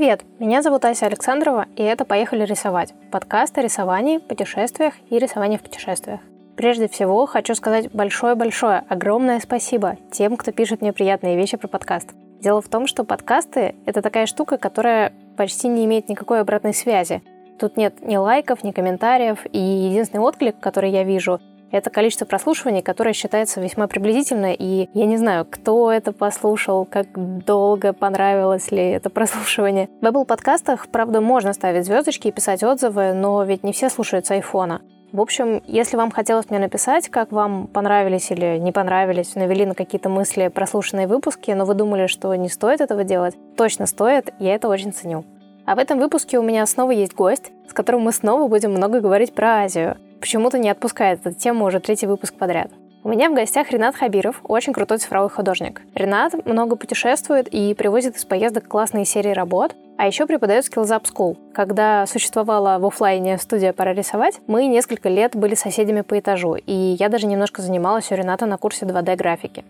[0.00, 5.58] Привет, меня зовут Ася Александрова, и это «Поехали рисовать»– подкаст о рисовании, путешествиях и рисовании
[5.58, 6.20] в путешествиях.
[6.56, 12.14] Прежде всего, хочу сказать большое-большое, огромное спасибо тем, кто пишет мне приятные вещи про подкаст.
[12.40, 17.22] Дело в том, что подкасты— это такая штука, которая почти не имеет никакой обратной связи.
[17.58, 22.82] Тут нет ни лайков, ни комментариев, и единственный отклик, который я вижу, это количество прослушиваний,
[22.82, 27.06] которое считается весьма приблизительно, и я не знаю, кто это послушал, как
[27.44, 29.88] долго понравилось ли это прослушивание.
[30.00, 34.26] В Apple подкастах, правда, можно ставить звездочки и писать отзывы, но ведь не все слушают
[34.26, 34.80] с айфона.
[35.12, 39.74] В общем, если вам хотелось мне написать, как вам понравились или не понравились, навели на
[39.74, 44.54] какие-то мысли прослушанные выпуски, но вы думали, что не стоит этого делать, точно стоит, я
[44.54, 45.24] это очень ценю.
[45.66, 49.00] А в этом выпуске у меня снова есть гость, с которым мы снова будем много
[49.00, 52.70] говорить про Азию почему-то не отпускает эту тему уже третий выпуск подряд.
[53.02, 55.80] У меня в гостях Ренат Хабиров, очень крутой цифровой художник.
[55.94, 61.04] Ренат много путешествует и привозит из поездок классные серии работ, а еще преподает Skills Up
[61.04, 61.38] School.
[61.54, 66.72] Когда существовала в офлайне студия «Пора рисовать», мы несколько лет были соседями по этажу, и
[66.72, 69.64] я даже немножко занималась у Рената на курсе 2D-графики.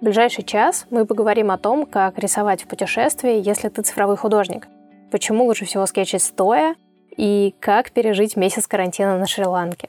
[0.00, 4.68] В ближайший час мы поговорим о том, как рисовать в путешествии, если ты цифровой художник,
[5.10, 6.76] почему лучше всего скетчить стоя,
[7.16, 9.88] и как пережить месяц карантина на Шри-Ланке.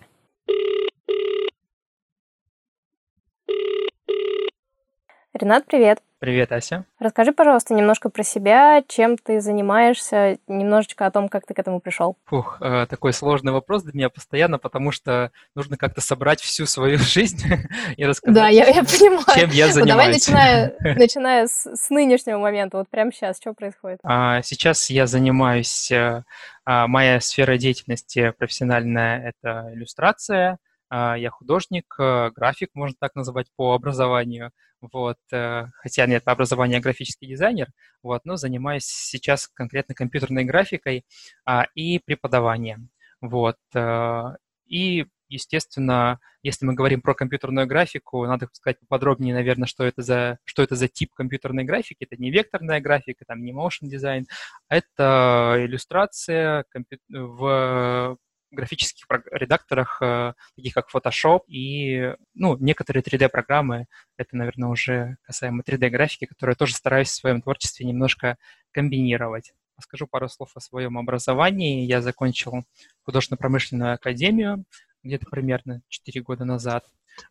[5.33, 6.01] Ренат, привет.
[6.19, 6.85] Привет, Ася.
[6.99, 11.79] Расскажи, пожалуйста, немножко про себя, чем ты занимаешься, немножечко о том, как ты к этому
[11.79, 12.17] пришел.
[12.25, 16.97] Фух, э, такой сложный вопрос для меня постоянно, потому что нужно как-то собрать всю свою
[16.97, 17.45] жизнь
[17.97, 19.25] и рассказать, да, я, я понимаю.
[19.35, 19.75] чем я занимаюсь.
[19.75, 23.99] Ну, давай, начиная, начиная с, с нынешнего момента, вот прямо сейчас, что происходит?
[24.03, 26.23] А, сейчас я занимаюсь, а,
[26.87, 30.57] моя сфера деятельности профессиональная– это иллюстрация,
[30.91, 36.81] я художник, э, график, можно так называть, по образованию– вот, э, хотя нет, по образованию
[36.81, 37.69] графический дизайнер,
[38.03, 41.05] вот, но занимаюсь сейчас конкретно компьютерной графикой
[41.45, 42.89] а, и преподаванием,
[43.21, 44.35] вот, а,
[44.67, 50.39] и естественно, если мы говорим про компьютерную графику, надо сказать поподробнее, наверное, что это за,
[50.45, 52.05] что это за тип компьютерной графики.
[52.09, 54.27] Это не векторная графика, там не motion дизайн,
[54.69, 56.63] это иллюстрация
[57.09, 58.17] в
[58.51, 63.87] графических редакторах, э, таких как Photoshop и ну, некоторые 3D-программы.
[64.17, 68.37] Это, наверное, уже касаемо 3D-графики, которые тоже стараюсь в своем творчестве немножко
[68.71, 69.53] комбинировать.
[69.79, 71.85] Скажу пару слов о своем образовании.
[71.85, 72.65] Я закончил
[73.03, 74.65] художественно-промышленную академию
[75.03, 76.85] где-то примерно 4 года назад.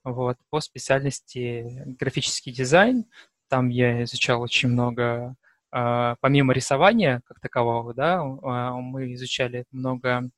[0.04, 3.04] Вот, по специальности графический дизайн.
[3.48, 5.37] Там я изучал очень много
[5.71, 10.31] помимо рисования как такового, да, а, мы изучали много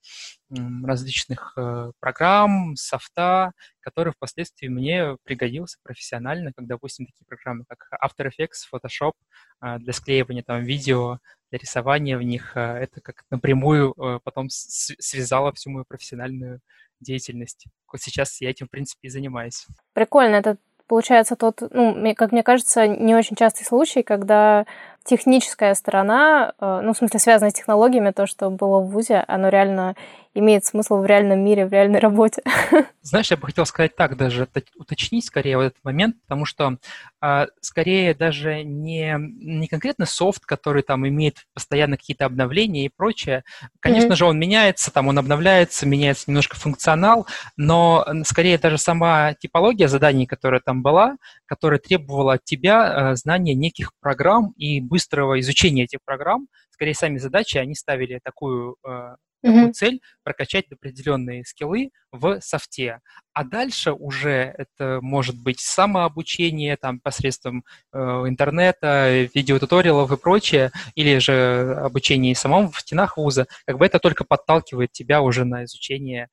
[0.50, 8.26] различных э, программ, софта, который впоследствии мне пригодился профессионально, как, допустим, такие программы, как After
[8.26, 9.12] Effects, Photoshop
[9.60, 11.18] а, для склеивания там видео,
[11.50, 12.56] для рисования в них.
[12.56, 16.60] Это как напрямую э, потом связало всю мою профессиональную
[17.00, 17.66] деятельность.
[17.92, 19.66] Вот сейчас я этим, в принципе, и занимаюсь.
[19.92, 20.36] Прикольно.
[20.36, 20.56] Это
[20.86, 24.66] получается тот, ну, как мне кажется, не очень частый случай, когда
[25.08, 29.48] техническая сторона, э, ну, в смысле, связанная с технологиями, то, что было в ВУЗе, оно
[29.48, 29.94] реально
[30.34, 32.42] имеет смысл в реальном мире, в реальной работе.
[33.02, 34.46] Знаешь, я бы хотел сказать так, даже
[34.76, 36.76] уточнить скорее вот этот момент, потому что
[37.20, 43.44] а, скорее даже не, не конкретно софт, который там имеет постоянно какие-то обновления и прочее.
[43.80, 44.16] Конечно mm-hmm.
[44.16, 47.26] же, он меняется, там он обновляется, меняется немножко функционал,
[47.56, 53.54] но скорее даже сама типология заданий, которая там была, которая требовала от тебя а, знания
[53.54, 59.68] неких программ и быстрого изучения этих программ, скорее сами задачи, они ставили такую а, такую
[59.68, 59.72] mm-hmm.
[59.72, 63.00] цель прокачать определенные скиллы в софте.
[63.32, 71.18] А дальше уже это может быть самообучение там посредством э, интернета, видеотуториалов и прочее, или
[71.18, 73.46] же обучение самому в стенах вуза.
[73.66, 76.28] Как бы это только подталкивает тебя уже на изучение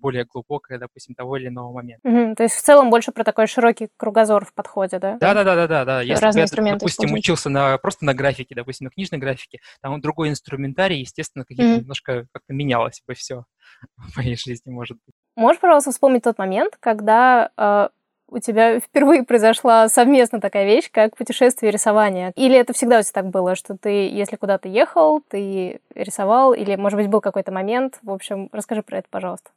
[0.00, 2.08] более глубокое, допустим, того или иного момента.
[2.08, 5.16] Угу, то есть в целом больше про такой широкий кругозор в подходе, да?
[5.18, 6.00] Да, да, да, да, да, да.
[6.02, 10.28] Если Разные я, допустим, учился на просто на графике, допустим, на книжной графике, там другой
[10.28, 11.80] инструментарий, естественно, какие-то угу.
[11.82, 13.44] немножко как-то менялось бы все
[13.96, 15.14] в моей жизни, может быть.
[15.36, 17.88] Можешь, пожалуйста, вспомнить тот момент, когда э,
[18.32, 22.32] у тебя впервые произошла совместно такая вещь, как путешествие и рисование?
[22.34, 26.76] Или это всегда у тебя так было, что ты, если куда-то ехал, ты рисовал, или,
[26.76, 27.98] может быть, был какой-то момент?
[28.02, 29.50] В общем, расскажи про это, пожалуйста.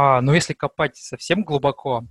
[0.00, 2.04] А, но если копать совсем глубоко,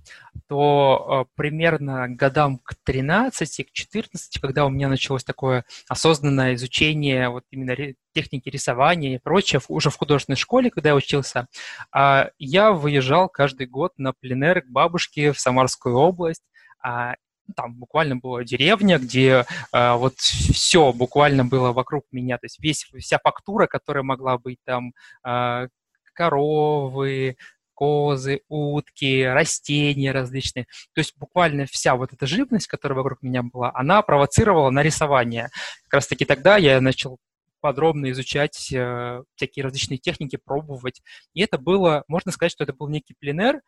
[0.46, 7.30] то а, примерно годам к 13, к 14, когда у меня началось такое осознанное изучение
[7.30, 7.74] вот именно
[8.12, 11.46] техники рисования и прочее, уже в художественной школе, когда я учился,
[11.90, 16.44] а, я выезжал каждый год на пленер к бабушке в Самарскую область,
[16.82, 17.14] а,
[17.46, 22.60] ну, там буквально была деревня, где э, вот все буквально было вокруг меня, то есть
[22.60, 24.92] весь, вся фактура, которая могла быть там
[25.24, 25.68] э,
[26.12, 27.36] коровы,
[27.78, 30.66] козы, утки, растения различные.
[30.94, 35.50] То есть буквально вся вот эта живность, которая вокруг меня была, она провоцировала на рисование.
[35.84, 37.18] Как раз таки тогда я начал
[37.60, 41.02] подробно изучать э, всякие различные техники, пробовать.
[41.34, 43.60] И это было, можно сказать, что это был некий пленер,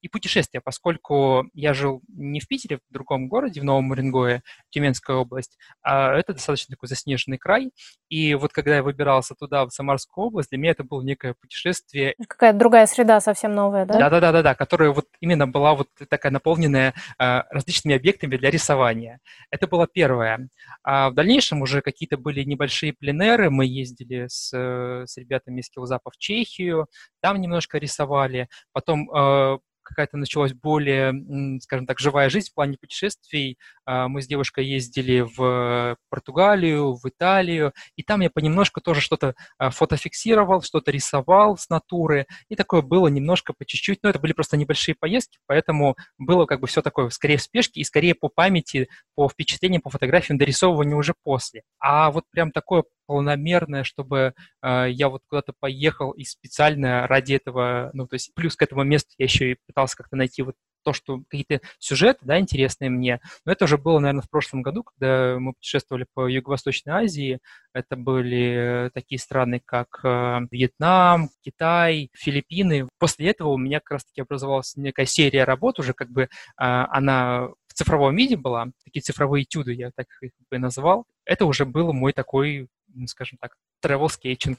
[0.00, 5.16] и путешествия, поскольку я жил не в Питере, в другом городе, в Новом Уренгое, Тюменская
[5.16, 7.70] область, а это достаточно такой заснеженный край,
[8.08, 12.14] и вот когда я выбирался туда, в Самарскую область, для меня это было некое путешествие.
[12.28, 14.10] Какая-то другая среда совсем новая, да?
[14.10, 19.20] Да-да-да, которая вот именно была вот такая наполненная а, различными объектами для рисования.
[19.50, 20.48] Это было первое.
[20.82, 26.10] А в дальнейшем уже какие-то были небольшие пленеры, мы ездили с, с ребятами из Килзапа
[26.10, 26.88] в Чехию,
[27.20, 31.12] там немножко рисовали, потом а, какая-то началась более,
[31.60, 33.58] скажем так, живая жизнь в плане путешествий.
[33.84, 39.34] А, мы с девушкой ездили в Португалию, в Италию, и там я понемножку тоже что-то
[39.58, 44.32] а, фотофиксировал, что-то рисовал с натуры, и такое было немножко по чуть-чуть, но это были
[44.32, 48.28] просто небольшие поездки, поэтому было как бы все такое скорее в спешке и скорее по
[48.28, 51.62] памяти, по впечатлениям, по фотографиям, дорисовыванию уже после.
[51.78, 57.90] А вот прям такое полномерное, чтобы э, я вот куда-то поехал и специально ради этого,
[57.92, 60.92] ну, то есть плюс к этому месту я еще и пытался как-то найти вот то,
[60.92, 63.20] что какие-то сюжеты, да, интересные мне.
[63.44, 67.40] Но это уже было, наверное, в прошлом году, когда мы путешествовали по Юго-Восточной Азии.
[67.72, 72.88] Это были такие страны, как э, Вьетнам, Китай, Филиппины.
[72.98, 77.48] После этого у меня как раз-таки образовалась некая серия работ уже, как бы э, она
[77.66, 81.06] в цифровом виде была, такие цифровые этюды, я так их бы назвал.
[81.24, 84.58] Это уже был мой такой ну, скажем так, travel sketching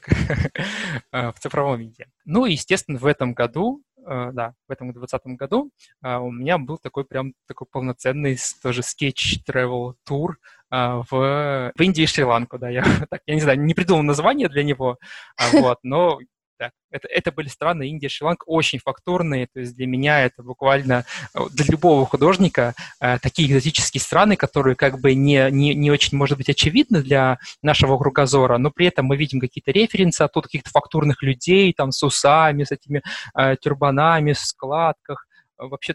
[1.12, 2.06] в цифровом виде.
[2.24, 5.70] Ну и, естественно, в этом году, э, да, в этом 2020 году
[6.02, 10.38] э, у меня был такой прям такой полноценный тоже скетч travel тур
[10.70, 14.48] э, в, в Индии и Шри-Ланку, да, я, так, я не знаю, не придумал название
[14.48, 14.98] для него,
[15.36, 16.18] а, вот, но
[16.58, 16.70] да.
[16.90, 21.04] Это, это были страны Индия, Шри-Ланка, очень фактурные, то есть для меня это буквально,
[21.34, 26.16] э, для любого художника, э, такие экзотические страны, которые как бы не, не, не очень,
[26.16, 30.70] может быть, очевидны для нашего кругозора, но при этом мы видим какие-то референсы оттуда, каких-то
[30.70, 33.02] фактурных людей, там, с усами, с этими
[33.36, 35.26] э, тюрбанами, в складках,
[35.58, 35.94] вообще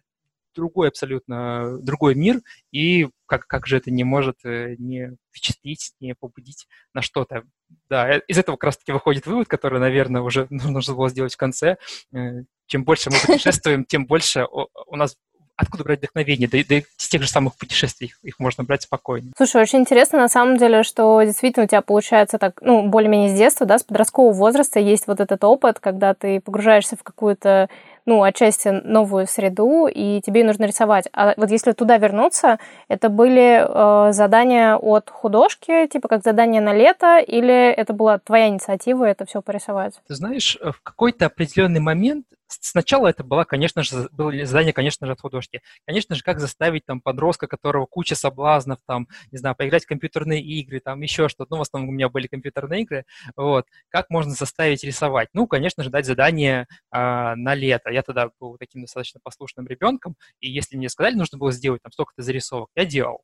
[0.58, 6.16] другой абсолютно, другой мир, и как, как же это не может э, не впечатлить, не
[6.16, 7.44] побудить на что-то.
[7.90, 11.38] Да, э, из этого как раз-таки выходит вывод, который, наверное, уже нужно было сделать в
[11.38, 11.78] конце.
[12.14, 15.16] Э, чем больше мы путешествуем, тем больше у нас
[15.58, 16.48] откуда брать вдохновение?
[16.48, 19.32] Да, да и с тех же самых путешествий их можно брать спокойно.
[19.36, 23.38] Слушай, очень интересно на самом деле, что действительно у тебя получается так, ну, более-менее с
[23.38, 27.70] детства, да, с подросткового возраста есть вот этот опыт, когда ты погружаешься в какую-то
[28.08, 31.08] ну, отчасти новую среду, и тебе нужно рисовать.
[31.14, 32.58] А вот если туда вернуться,
[32.88, 38.48] это были э, задания от художки, типа как задание на лето, или это была твоя
[38.48, 39.94] инициатива это все порисовать?
[40.08, 45.14] Ты знаешь, в какой-то определенный момент Сначала это было, конечно же, было задание, конечно же,
[45.14, 45.62] от художки.
[45.86, 50.42] Конечно же, как заставить там подростка, которого куча соблазнов, там, не знаю, поиграть в компьютерные
[50.42, 51.52] игры, там еще что-то.
[51.52, 53.06] Ну, в основном у меня были компьютерные игры.
[53.36, 53.66] Вот.
[53.90, 55.30] Как можно заставить рисовать?
[55.34, 57.90] Ну, конечно же, дать задание э, на лето.
[57.90, 61.92] Я тогда был таким достаточно послушным ребенком, и если мне сказали, нужно было сделать там
[61.92, 63.22] столько-то зарисовок, я делал.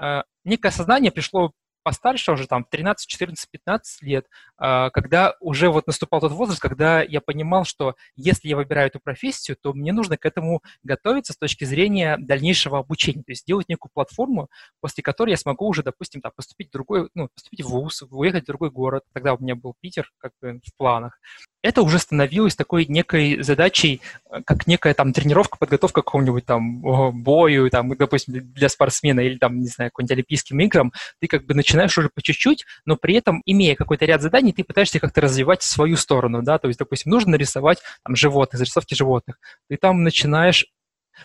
[0.00, 1.52] Э, некое сознание пришло
[1.86, 4.26] постарше, уже там 13, 14, 15 лет,
[4.58, 8.98] а, когда уже вот наступал тот возраст, когда я понимал, что если я выбираю эту
[8.98, 13.68] профессию, то мне нужно к этому готовиться с точки зрения дальнейшего обучения, то есть сделать
[13.68, 14.48] некую платформу,
[14.80, 18.42] после которой я смогу уже, допустим, там, поступить в другой, ну, поступить в ВУЗ, уехать
[18.42, 19.04] в другой город.
[19.12, 21.20] Тогда у меня был Питер как бы в планах
[21.66, 24.00] это уже становилось такой некой задачей,
[24.30, 26.80] э, как некая там тренировка, подготовка к какому-нибудь там
[27.22, 31.54] бою, там, допустим, для спортсмена или там, не знаю, каким-нибудь олимпийским играм, ты как бы
[31.54, 35.62] начинаешь уже по чуть-чуть, но при этом, имея какой-то ряд заданий, ты пытаешься как-то развивать
[35.62, 40.66] свою сторону, да, то есть, допустим, нужно нарисовать там животных, зарисовки животных, ты там начинаешь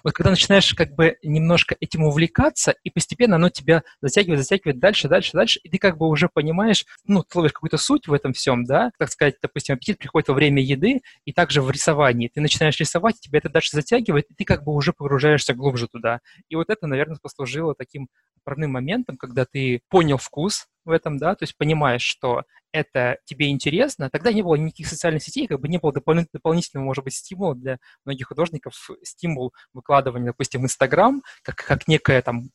[0.04, 5.08] вот когда начинаешь как бы немножко этим увлекаться, и постепенно оно тебя затягивает, затягивает дальше,
[5.08, 8.34] дальше, дальше, и ты как бы уже понимаешь, ну, ты ловишь какую-то суть в этом
[8.34, 12.30] всем, да, так сказать, допустим, аппетит приходит во время еды, и также в рисовании.
[12.34, 16.20] Ты начинаешь рисовать, тебя это дальше затягивает, и ты как бы уже погружаешься глубже туда.
[16.50, 18.08] И вот это, наверное, послужило таким
[18.38, 23.50] отправным моментом, когда ты понял вкус в этом, да, то есть понимаешь, что это тебе
[23.50, 27.14] интересно, тогда не было никаких социальных сетей, как бы не было допол- дополнительного, может быть,
[27.14, 28.74] стимула для многих художников,
[29.04, 32.50] стимул выкладывания, допустим, в Инстаграм, как, как некая там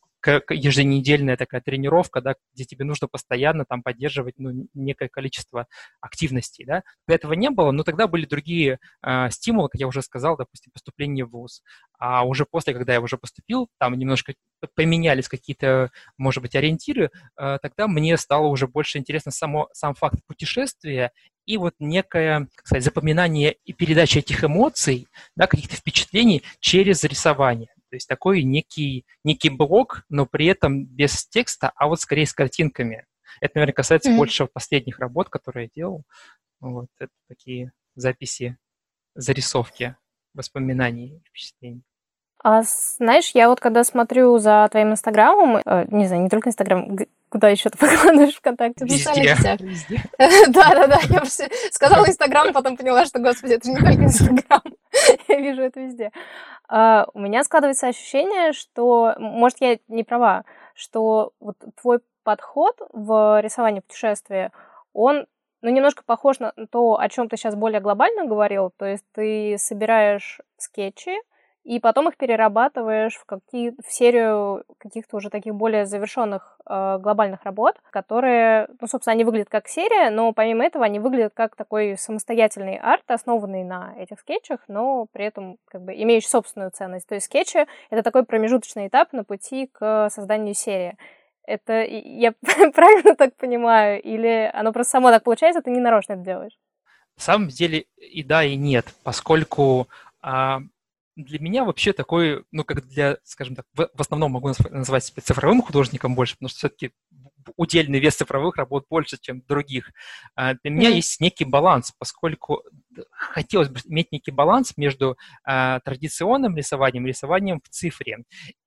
[0.49, 5.67] еженедельная такая тренировка, да, где тебе нужно постоянно там поддерживать ну, некое количество
[6.01, 6.83] активностей, да.
[7.07, 11.25] Этого не было, но тогда были другие э, стимулы, как я уже сказал, допустим, поступление
[11.25, 11.61] в ВУЗ.
[11.99, 14.33] А уже после, когда я уже поступил, там немножко
[14.75, 20.19] поменялись какие-то, может быть, ориентиры, э, тогда мне стало уже больше интересно само, сам факт
[20.27, 21.11] путешествия
[21.45, 27.69] и вот некое, как сказать, запоминание и передача этих эмоций, да, каких-то впечатлений через рисование.
[27.89, 32.33] То есть такой некий, некий блок, но при этом без текста, а вот скорее с
[32.33, 33.05] картинками.
[33.39, 34.17] Это, наверное, касается mm-hmm.
[34.17, 36.03] больше последних работ, которые я делал.
[36.59, 38.57] Вот, это такие записи,
[39.15, 39.95] зарисовки
[40.33, 41.83] воспоминаний, впечатлений.
[42.43, 46.97] А знаешь, я вот когда смотрю за твоим инстаграмом, э, не знаю, не только инстаграм,
[47.29, 48.85] куда еще ты выкладываешь ВКонтакте?
[48.85, 50.03] В социальных Везде.
[50.49, 51.23] Да-да-да, я
[51.71, 54.61] сказала инстаграм, потом поняла, что, господи, это же не только инстаграм.
[55.27, 56.11] я вижу это везде.
[56.67, 60.43] А, у меня складывается ощущение, что, может, я не права,
[60.73, 64.51] что вот твой подход в рисовании путешествия,
[64.93, 65.27] он
[65.61, 68.71] ну, немножко похож на то, о чем ты сейчас более глобально говорил.
[68.77, 71.15] То есть ты собираешь скетчи,
[71.67, 77.43] и потом их перерабатываешь в, какие, в серию каких-то уже таких более завершенных э, глобальных
[77.43, 81.97] работ, которые, ну, собственно, они выглядят как серия, но помимо этого они выглядят как такой
[81.97, 87.05] самостоятельный арт, основанный на этих скетчах, но при этом как бы имеющий собственную ценность.
[87.05, 90.95] То есть скетчи— это такой промежуточный этап на пути к созданию серии.
[91.45, 92.31] Это я
[92.73, 94.01] правильно так понимаю?
[94.01, 96.57] Или оно просто само так получается, ты не нарочно это делаешь?
[97.17, 99.89] На самом деле и да, и нет, поскольку
[100.21, 100.61] а,
[101.17, 105.21] для меня вообще такой, ну, как для, скажем так, в, в основном могу назвать себя
[105.23, 106.91] цифровым художником больше, потому что все-таки
[107.55, 109.91] удельный вес цифровых работ больше, чем других.
[110.35, 110.95] А, для меня mm-hmm.
[110.95, 112.63] есть некий баланс, поскольку
[113.11, 118.19] хотелось бы иметь некий баланс между а, традиционным рисованием и рисованием в цифре.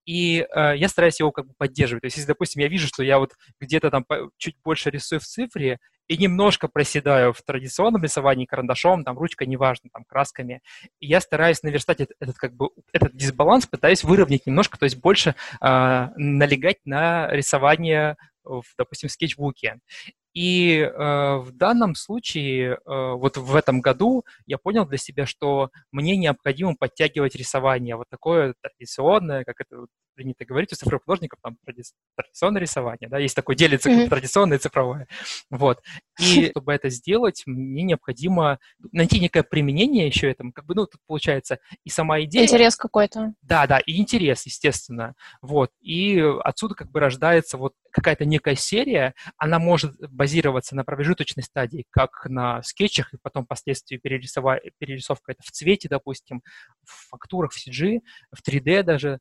[0.06, 2.00] И э, я стараюсь его как бы поддерживать.
[2.00, 4.04] То есть, если, допустим, я вижу, что я вот где-то там
[4.38, 9.90] чуть больше рисую в цифре, и немножко проседаю в традиционном рисовании карандашом, там, ручкой, неважно,
[9.92, 10.60] там, красками.
[10.98, 14.96] И я стараюсь наверстать этот, этот, как бы, этот дисбаланс, пытаюсь выровнять немножко, то есть
[14.98, 19.78] больше э, налегать на рисование в, допустим, скетчбуке.
[20.40, 25.68] И э, в данном случае, э, вот в этом году я понял для себя, что
[25.92, 31.56] мне необходимо подтягивать рисование, вот такое традиционное, как это принято говорить у цифровых художников, там
[32.16, 34.08] традиционное рисование, да, есть такое делится mm-hmm.
[34.08, 35.06] традиционное и цифровое.
[35.50, 35.82] Вот.
[36.20, 38.58] И чтобы это сделать, мне необходимо
[38.92, 42.44] найти некое применение еще этому, как бы, ну, тут получается и сама идея.
[42.44, 43.34] Интерес какой-то.
[43.42, 45.14] Да, да, и интерес, естественно.
[45.42, 45.70] Вот.
[45.80, 51.86] И отсюда как бы рождается вот какая-то некая серия, она может базироваться на промежуточной стадии,
[51.90, 56.42] как на скетчах, и потом впоследствии перерисовка это в цвете, допустим,
[56.84, 58.00] в фактурах, в CG,
[58.32, 59.18] в 3D даже,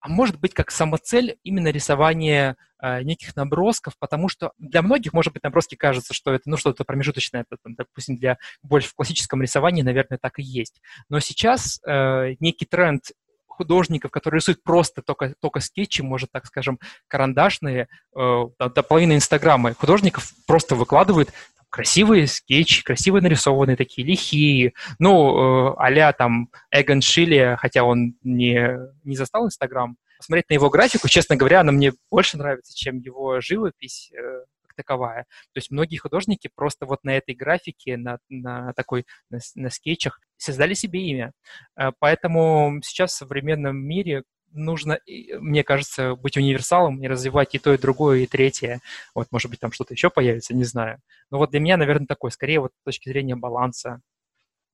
[0.00, 5.32] а может быть как самоцель именно рисование э, неких набросков, потому что для многих, может
[5.32, 9.42] быть, наброски кажется, что это ну, что-то промежуточное, это, там, допустим, для больше в классическом
[9.42, 10.80] рисовании, наверное, так и есть.
[11.08, 13.02] Но сейчас э, некий тренд
[13.46, 16.78] художников, которые рисуют просто только, только скетчи, может, так скажем,
[17.08, 21.30] карандашные, э, до половины Инстаграма художников просто выкладывают
[21.70, 24.72] красивые скетчи, красивые нарисованные такие, лихие.
[24.98, 29.96] Ну, э, а там Эгон Шилли, хотя он не, не застал Инстаграм.
[30.18, 34.44] Посмотреть на его графику, честно говоря, она мне больше нравится, чем его живопись э,
[34.78, 35.24] таковая.
[35.52, 40.20] То есть многие художники просто вот на этой графике, на, на такой, на, на скетчах
[40.36, 41.32] создали себе имя.
[41.76, 47.72] Э, поэтому сейчас в современном мире нужно, мне кажется, быть универсалом и развивать и то,
[47.72, 48.80] и другое, и третье.
[49.14, 51.00] Вот, может быть, там что-то еще появится, не знаю.
[51.30, 54.00] Но вот для меня, наверное, такой, скорее вот с точки зрения баланса,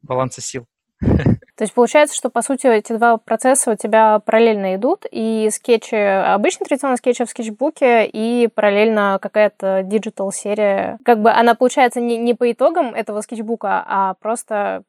[0.03, 0.67] баланса сил.
[1.01, 5.95] То есть получается, что, по сути, эти два процесса у тебя параллельно идут, и скетчи,
[5.95, 10.99] обычный традиционный скетч в скетчбуке, и параллельно какая-то digital-серия.
[11.05, 14.83] Как бы она, получается, не, не по итогам этого скетчбука, а просто,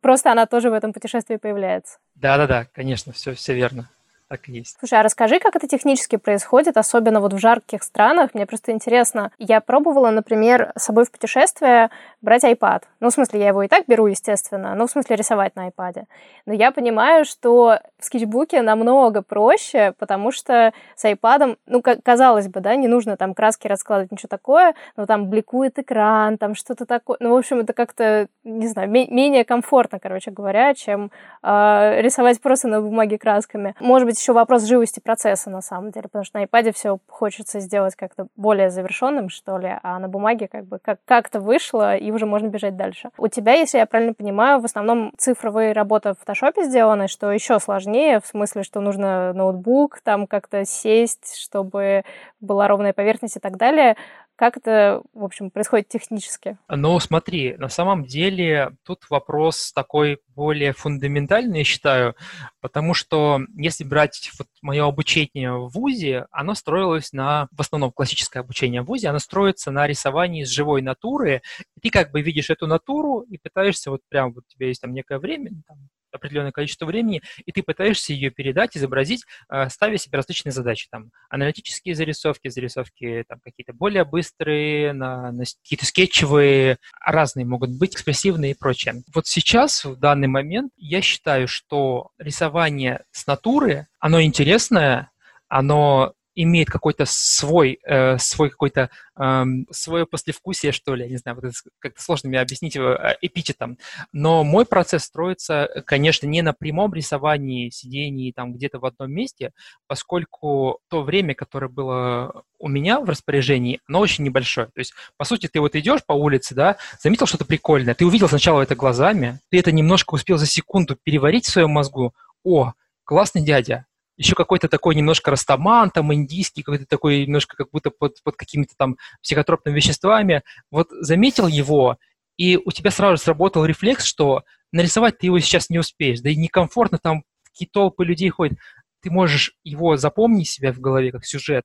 [0.00, 1.98] просто она тоже в этом путешествии появляется.
[2.14, 3.88] Да-да-да, конечно, все, все верно
[4.32, 4.76] так и есть.
[4.78, 8.30] Слушай, а расскажи, как это технически происходит, особенно вот в жарких странах.
[8.32, 9.30] Мне просто интересно.
[9.38, 11.90] Я пробовала, например, с собой в путешествие
[12.22, 12.84] брать iPad.
[13.00, 14.74] Ну, в смысле, я его и так беру, естественно.
[14.74, 16.04] Ну, в смысле, рисовать на iPad.
[16.46, 22.60] Но я понимаю, что в скетчбуке намного проще, потому что с iPad, ну, казалось бы,
[22.60, 27.18] да, не нужно там краски раскладывать, ничего такое, но там бликует экран, там что-то такое.
[27.20, 31.10] Ну, в общем, это как-то, не знаю, менее комфортно, короче говоря, чем
[31.42, 33.74] э, рисовать просто на бумаге красками.
[33.78, 37.60] Может быть, еще вопрос живости процесса, на самом деле, потому что на iPad все хочется
[37.60, 42.10] сделать как-то более завершенным, что ли, а на бумаге как бы как- как-то вышло, и
[42.12, 43.10] уже можно бежать дальше.
[43.18, 47.58] У тебя, если я правильно понимаю, в основном цифровые работы в фотошопе сделаны, что еще
[47.58, 52.04] сложнее, в смысле, что нужно ноутбук, там как-то сесть, чтобы
[52.40, 53.96] была ровная поверхность и так далее.
[54.42, 56.58] Как это, в общем, происходит технически?
[56.68, 62.16] Ну, смотри, на самом деле тут вопрос такой более фундаментальный, я считаю,
[62.60, 68.42] потому что если брать вот мое обучение в ВУЗе, оно строилось на, в основном классическое
[68.42, 71.42] обучение в ВУЗе, оно строится на рисовании с живой натуры,
[71.76, 74.80] и ты как бы видишь эту натуру и пытаешься вот прям, вот у тебя есть
[74.80, 79.96] там некое время, там, определенное количество времени, и ты пытаешься ее передать, изобразить, э, ставя
[79.98, 80.88] себе различные задачи.
[80.90, 87.94] Там, аналитические зарисовки, зарисовки там, какие-то более быстрые, на, на какие-то скетчевые, разные могут быть,
[87.94, 89.02] экспрессивные и прочее.
[89.14, 95.10] Вот сейчас, в данный момент, я считаю, что рисование с натуры, оно интересное,
[95.48, 101.38] оно имеет какой-то свой, э, свой какой-то э, свое послевкусие, что ли, я не знаю,
[101.40, 103.78] вот как-то сложно мне объяснить его э, эпитетом.
[104.12, 109.52] Но мой процесс строится, конечно, не на прямом рисовании, сидении там где-то в одном месте,
[109.86, 114.68] поскольку то время, которое было у меня в распоряжении, оно очень небольшое.
[114.68, 118.28] То есть, по сути, ты вот идешь по улице, да, заметил что-то прикольное, ты увидел
[118.28, 122.72] сначала это глазами, ты это немножко успел за секунду переварить в своем мозгу, о,
[123.04, 128.22] классный дядя, еще какой-то такой немножко растаман, там индийский, какой-то такой немножко как будто под,
[128.22, 130.42] под какими-то там психотропными веществами.
[130.70, 131.96] Вот заметил его,
[132.36, 134.42] и у тебя сразу сработал рефлекс, что
[134.72, 138.58] нарисовать ты его сейчас не успеешь, да и некомфортно, там такие толпы людей ходят.
[139.02, 141.64] Ты можешь его запомнить себя в голове как сюжет,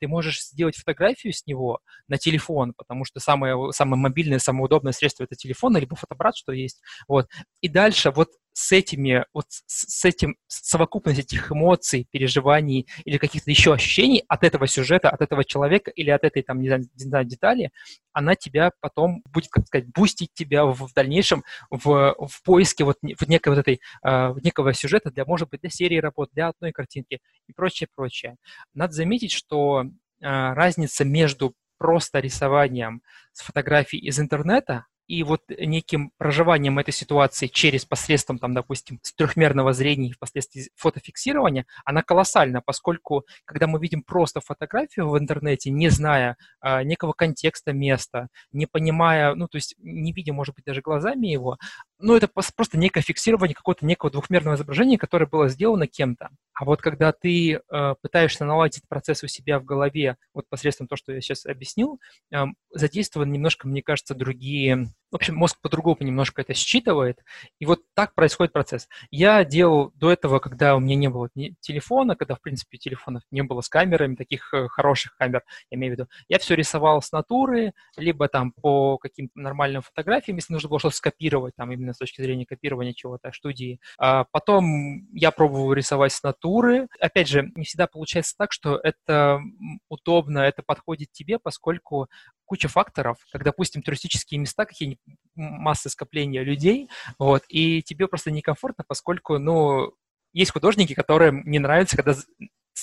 [0.00, 4.92] ты можешь сделать фотографию с него на телефон, потому что самое, самое мобильное, самое удобное
[4.92, 6.80] средство это телефон, либо фотоаппарат, что есть.
[7.06, 7.28] Вот.
[7.60, 13.72] И дальше вот с этими, вот с этим, совокупность этих эмоций, переживаний или каких-то еще
[13.72, 17.70] ощущений от этого сюжета, от этого человека или от этой, там, не знаю, детали,
[18.12, 22.96] она тебя потом будет, как сказать, бустить тебя в, в дальнейшем в, в поиске вот
[23.00, 26.72] в некой вот этой, э, некого сюжета для, может быть, для серии работ, для одной
[26.72, 28.38] картинки и прочее, прочее.
[28.74, 29.88] Надо заметить, что э,
[30.20, 37.86] разница между просто рисованием с фотографий из интернета и вот неким проживанием этой ситуации через
[37.86, 44.40] посредством, там, допустим, трехмерного зрения и впоследствии фотофиксирования, она колоссальна, поскольку, когда мы видим просто
[44.40, 50.12] фотографию в интернете, не зная э, некого контекста места, не понимая, ну, то есть не
[50.12, 51.56] видя, может быть, даже глазами его,
[51.98, 56.28] ну, это просто некое фиксирование какого-то некого двухмерного изображения, которое было сделано кем-то.
[56.52, 60.98] А вот когда ты э, пытаешься наладить процесс у себя в голове, вот посредством того,
[60.98, 61.98] что я сейчас объяснил,
[62.30, 67.24] э, задействованы немножко, мне кажется, другие в общем, мозг по-другому немножко это считывает,
[67.58, 68.88] и вот так происходит процесс.
[69.10, 71.28] Я делал до этого, когда у меня не было
[71.60, 75.94] телефона, когда, в принципе, телефонов не было с камерами, таких э, хороших камер, я имею
[75.94, 80.68] в виду, я все рисовал с натуры, либо там по каким-то нормальным фотографиям, если нужно
[80.68, 83.80] было что-то скопировать, там именно с точки зрения копирования чего-то, студии.
[83.98, 86.88] А потом я пробовал рисовать с натуры.
[87.00, 89.40] Опять же, не всегда получается так, что это
[89.88, 92.08] удобно, это подходит тебе, поскольку
[92.48, 95.00] куча факторов, как, допустим, туристические места, какие-нибудь
[95.36, 99.92] массы скопления людей, вот, и тебе просто некомфортно, поскольку, ну,
[100.32, 102.14] есть художники, которым не нравится, когда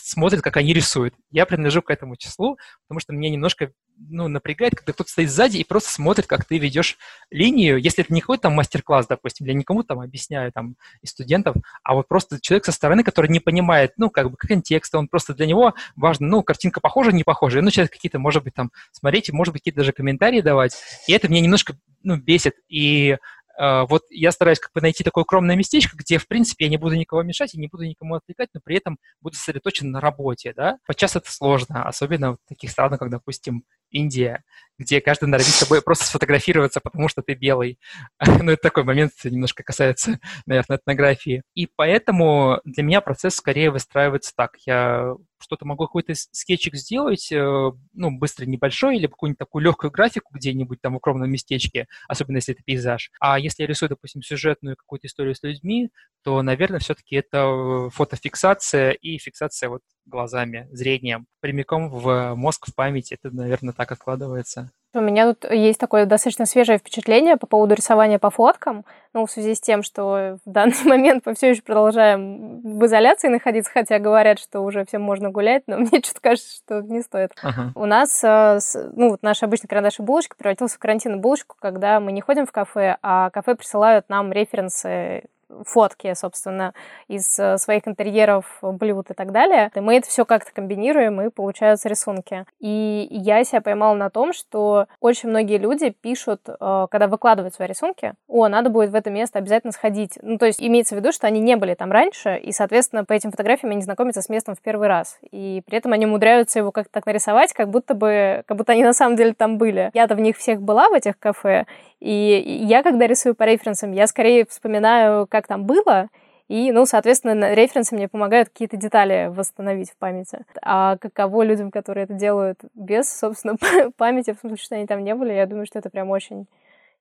[0.04, 1.14] смотрят, как они рисуют.
[1.32, 5.58] Я принадлежу к этому числу, потому что меня немножко ну, напрягает, когда кто-то стоит сзади
[5.58, 6.98] и просто смотрит, как ты ведешь
[7.32, 7.78] линию.
[7.78, 11.96] Если это не какой-то там мастер-класс, допустим, я никому там объясняю там из студентов, а
[11.96, 15.46] вот просто человек со стороны, который не понимает, ну, как бы контекста, он просто для
[15.46, 19.54] него важно, ну, картинка похожа, не похожа, он начинает какие-то, может быть, там смотреть, может
[19.54, 20.76] быть, какие-то даже комментарии давать,
[21.08, 23.18] и это меня немножко, ну, бесит, и
[23.58, 26.96] вот я стараюсь как бы найти такое укромное местечко, где, в принципе, я не буду
[26.96, 30.78] никого мешать и не буду никому отвлекать, но при этом буду сосредоточен на работе, да.
[30.86, 34.44] Подчас это сложно, особенно в таких странах, как, допустим, Индия,
[34.78, 37.80] где каждый норовит с тобой просто сфотографироваться, потому что ты белый.
[38.26, 41.44] ну, это такой момент, немножко касается, наверное, этнографии.
[41.54, 44.52] И поэтому для меня процесс скорее выстраивается так.
[44.66, 50.34] Я что-то могу какой-то скетчик сделать, э, ну, быстро небольшой, или какую-нибудь такую легкую графику
[50.34, 53.12] где-нибудь там в укромном местечке, особенно если это пейзаж.
[53.20, 55.92] А если я рисую, допустим, сюжетную какую-то историю с людьми,
[56.24, 63.12] то, наверное, все-таки это фотофиксация и фиксация вот глазами, зрением, прямиком в мозг, в память.
[63.12, 64.72] Это, наверное, так откладывается.
[64.96, 68.86] У меня тут есть такое достаточно свежее впечатление по поводу рисования по фоткам.
[69.14, 73.28] Ну, в связи с тем, что в данный момент мы все еще продолжаем в изоляции
[73.28, 77.32] находиться, хотя говорят, что уже всем можно гулять, но мне что-то кажется, что не стоит.
[77.44, 77.72] Uh-huh.
[77.76, 78.60] У нас, э,
[78.94, 82.46] ну, вот наш обычный карандаш и булочка превратился в карантинную булочку, когда мы не ходим
[82.46, 85.26] в кафе, а кафе присылают нам референсы
[85.66, 86.74] фотки, собственно,
[87.08, 89.72] из э, своих интерьеров, блюд и так далее.
[89.76, 92.46] И мы это все как-то комбинируем, и получаются рисунки.
[92.60, 97.68] И я себя поймала на том, что очень многие люди пишут, э, когда выкладывают свои
[97.68, 100.18] рисунки, о, надо будет в это место обязательно сходить.
[100.22, 103.14] Ну, то есть имеется в виду, что они не были там раньше, и, соответственно, по
[103.14, 105.20] этим фотографиям они знакомятся с местом в первый раз.
[105.32, 108.84] И при этом они умудряются его как-то так нарисовать, как будто бы, как будто они
[108.84, 109.92] на самом деле там были.
[109.94, 111.66] Я-то в них всех была, в этих кафе,
[112.06, 116.10] и я, когда рисую по референсам, я скорее вспоминаю, как там было,
[116.48, 120.46] и, ну, соответственно, референсы мне помогают какие-то детали восстановить в памяти.
[120.62, 123.58] А каково людям, которые это делают без, собственно,
[123.98, 126.46] памяти, в смысле, что они там не были, я думаю, что это прям очень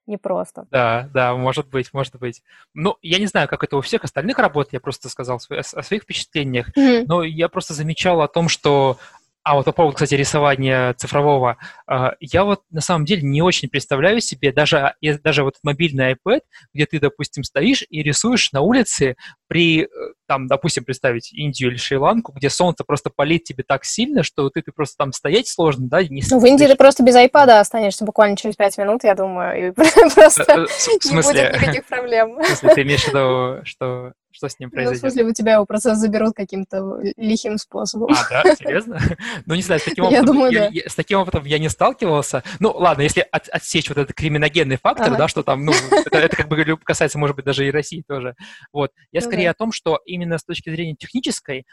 [0.07, 0.67] непросто.
[0.71, 2.43] Да, да, может быть, может быть.
[2.73, 6.03] Ну, я не знаю, как это у всех остальных работает, я просто сказал о своих
[6.03, 7.05] впечатлениях, mm-hmm.
[7.07, 8.97] но я просто замечал о том, что
[9.45, 13.69] а вот по поводу, кстати, рисования цифрового, а, я вот на самом деле не очень
[13.69, 16.39] представляю себе даже, даже вот мобильный iPad,
[16.73, 19.87] где ты, допустим, стоишь и рисуешь на улице при, э,
[20.27, 24.63] там, допустим, представить Индию или Шри-Ланку, где солнце просто палит тебе так сильно, что ты,
[24.63, 26.03] ты просто там стоять сложно, да?
[26.03, 29.67] Не ну, в Индии ты просто без iPad останешься буквально через пять минут, я думаю,
[29.67, 29.71] и
[30.15, 32.39] просто э, э, не будет никаких проблем.
[32.41, 35.01] В смысле, ты имеешь в виду, что что с ним произойдет.
[35.01, 38.09] Ну, в смысле, у тебя его просто заберут каким-то лихим способом.
[38.11, 38.55] А, да?
[38.55, 38.99] Серьезно?
[39.45, 40.69] Ну, не знаю, с таким опытом, я думаю, я, да.
[40.73, 42.43] я, с таким опытом я не сталкивался.
[42.59, 45.17] Ну, ладно, если от, отсечь вот этот криминогенный фактор, ага.
[45.17, 48.35] да, что там, ну, это, это как бы касается, может быть, даже и России тоже.
[48.73, 48.91] Вот.
[49.11, 49.51] Я ну, скорее да.
[49.51, 51.65] о том, что именно с точки зрения технической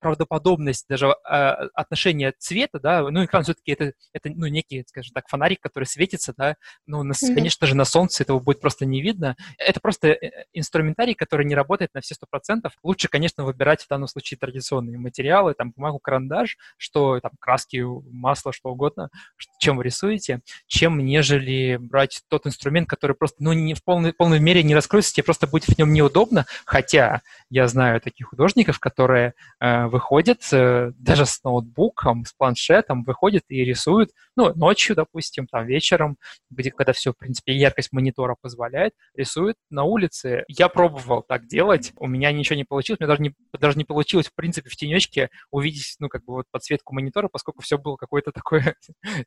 [0.00, 1.34] правдоподобность даже э,
[1.74, 6.34] отношения цвета, да, ну, экран все-таки это, это, ну, некий, скажем так, фонарик, который светится,
[6.36, 7.34] да, ну, на, mm-hmm.
[7.34, 9.36] конечно же, на солнце этого будет просто не видно.
[9.58, 12.72] Это просто э, инструментарий, который не работает на все сто процентов.
[12.82, 18.52] Лучше, конечно, выбирать в данном случае традиционные материалы, там, бумагу, карандаш, что там, краски, масло,
[18.52, 19.08] что угодно,
[19.58, 24.40] чем вы рисуете, чем нежели брать тот инструмент, который просто, ну, не в полной, полной
[24.40, 29.34] мере не раскроется, тебе просто будет в нем неудобно, хотя я знаю таких художников, которые
[29.60, 35.66] э, выходит э, даже с ноутбуком, с планшетом, выходит и рисует, ну, ночью, допустим, там,
[35.66, 36.16] вечером,
[36.50, 40.42] где, когда все, в принципе, яркость монитора позволяет, рисует на улице.
[40.48, 44.26] Я пробовал так делать, у меня ничего не получилось, мне даже не, даже не получилось,
[44.26, 48.32] в принципе, в тенечке увидеть, ну, как бы вот подсветку монитора, поскольку все было какое-то
[48.34, 48.74] такое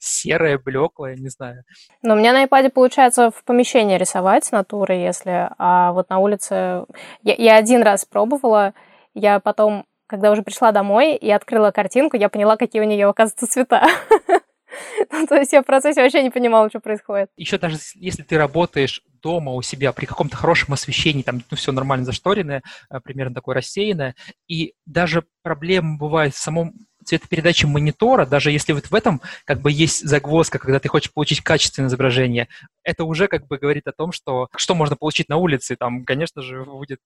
[0.01, 1.63] серое, блеклое, не знаю.
[2.01, 6.83] Но у меня на iPad получается в помещении рисовать натуры, если, а вот на улице...
[7.23, 8.73] Я, я один раз пробовала,
[9.13, 13.47] я потом когда уже пришла домой и открыла картинку, я поняла, какие у нее, оказывается,
[13.47, 13.85] цвета.
[15.11, 17.29] Ну, то есть я в процессе вообще не понимала, что происходит.
[17.37, 21.71] Еще даже если ты работаешь дома у себя при каком-то хорошем освещении, там ну, все
[21.71, 24.15] нормально зашторенное, э, примерно такое рассеянное,
[24.47, 26.73] и даже проблема бывает в самом
[27.07, 31.41] цветопередачи монитора, даже если вот в этом как бы есть загвоздка, когда ты хочешь получить
[31.41, 32.47] качественное изображение,
[32.83, 36.41] это уже как бы говорит о том, что что можно получить на улице, там, конечно
[36.41, 36.99] же, будет...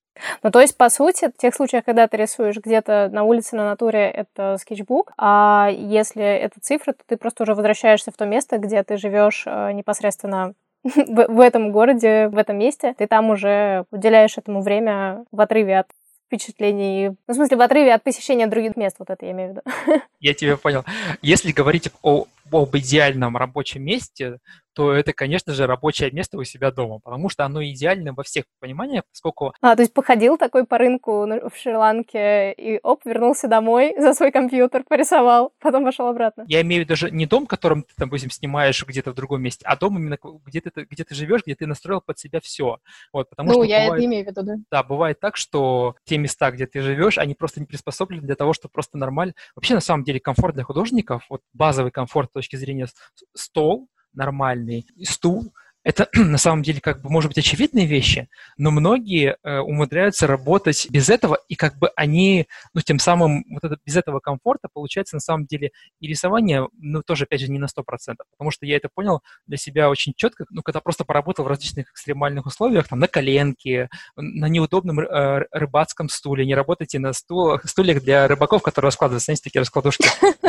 [0.44, 3.66] Ну, то есть, по сути, в тех случаях, когда ты рисуешь где-то на улице, на
[3.66, 8.58] натуре, это скетчбук, а если это цифры, то ты просто уже возвращаешься в то место,
[8.58, 13.86] где ты живешь э, непосредственно в, в этом городе, в этом месте, ты там уже
[13.92, 15.88] уделяешь этому время в отрыве от
[16.32, 19.52] впечатлений, ну, в смысле, в отрыве от посещения других мест, вот это я имею в
[19.52, 20.02] виду.
[20.22, 20.86] Я тебя понял.
[21.22, 24.40] Если говорить о, об идеальном рабочем месте,
[24.74, 28.46] то это, конечно же, рабочее место у себя дома, потому что оно идеально во всех
[28.60, 29.54] пониманиях, поскольку...
[29.62, 34.32] А, то есть походил такой по рынку в Шри-Ланке и, оп, вернулся домой за свой
[34.32, 36.46] компьютер, порисовал, потом пошел обратно.
[36.48, 39.66] Я имею в виду даже не дом, которым ты, допустим, снимаешь где-то в другом месте,
[39.66, 42.78] а дом именно, где ты, где ты живешь, где ты настроил под себя все.
[43.12, 44.54] Вот, потому ну, что я бывает, это имею в виду, да.
[44.72, 48.54] Да, бывает так, что те места, где ты живешь, они просто не приспособлены для того,
[48.54, 49.34] чтобы просто нормально...
[49.56, 52.88] Вообще, на самом деле, комфорт для художников, вот базовый комфорт точки зрения
[53.36, 59.38] стол, нормальный стул, это на самом деле как бы может быть очевидные вещи, но многие
[59.44, 63.96] э, умудряются работать без этого, и как бы они, ну, тем самым вот это, без
[63.96, 67.84] этого комфорта получается на самом деле и рисование, ну, тоже, опять же, не на 100%,
[68.32, 71.90] потому что я это понял для себя очень четко, ну, когда просто поработал в различных
[71.92, 78.04] экстремальных условиях, там, на коленке, на неудобном э, рыбацком стуле, не работайте на стул, стульях
[78.04, 80.08] для рыбаков, которые раскладываются, знаете, такие раскладушки.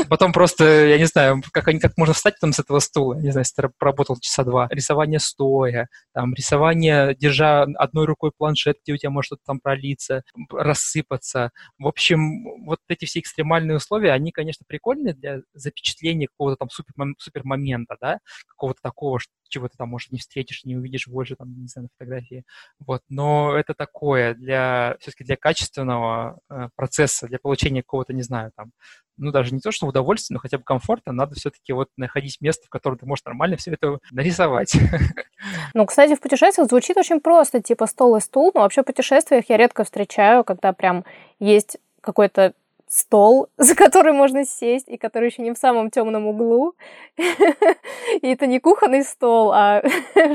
[0.08, 3.30] Потом просто, я не знаю, как, они, как можно встать там с этого стула, не
[3.30, 4.68] знаю, если ты поработал часа два.
[4.70, 10.22] Рисование стоя, там, рисование, держа одной рукой планшет, где у тебя может что-то там пролиться,
[10.50, 11.50] рассыпаться.
[11.78, 16.94] В общем, вот эти все экстремальные условия, они, конечно, прикольные для запечатления какого-то там супер,
[17.18, 21.52] супер момента, да, какого-то такого, чего ты там, может, не встретишь, не увидишь больше, там,
[21.60, 22.44] не знаю, на фотографии.
[22.78, 28.52] Вот, но это такое для, все-таки для качественного э, процесса, для получения какого-то, не знаю,
[28.56, 28.72] там,
[29.16, 32.66] ну, даже не то, что удовольствие, но хотя бы комфортно, надо все-таки вот находить место,
[32.66, 34.74] в котором ты можешь нормально все это нарисовать.
[35.74, 39.46] Ну, кстати, в путешествиях звучит очень просто, типа стол и стул, но вообще в путешествиях
[39.48, 41.04] я редко встречаю, когда прям
[41.40, 42.52] есть какой-то
[42.92, 46.74] стол, за который можно сесть, и который еще не в самом темном углу.
[47.16, 49.82] И это не кухонный стол, а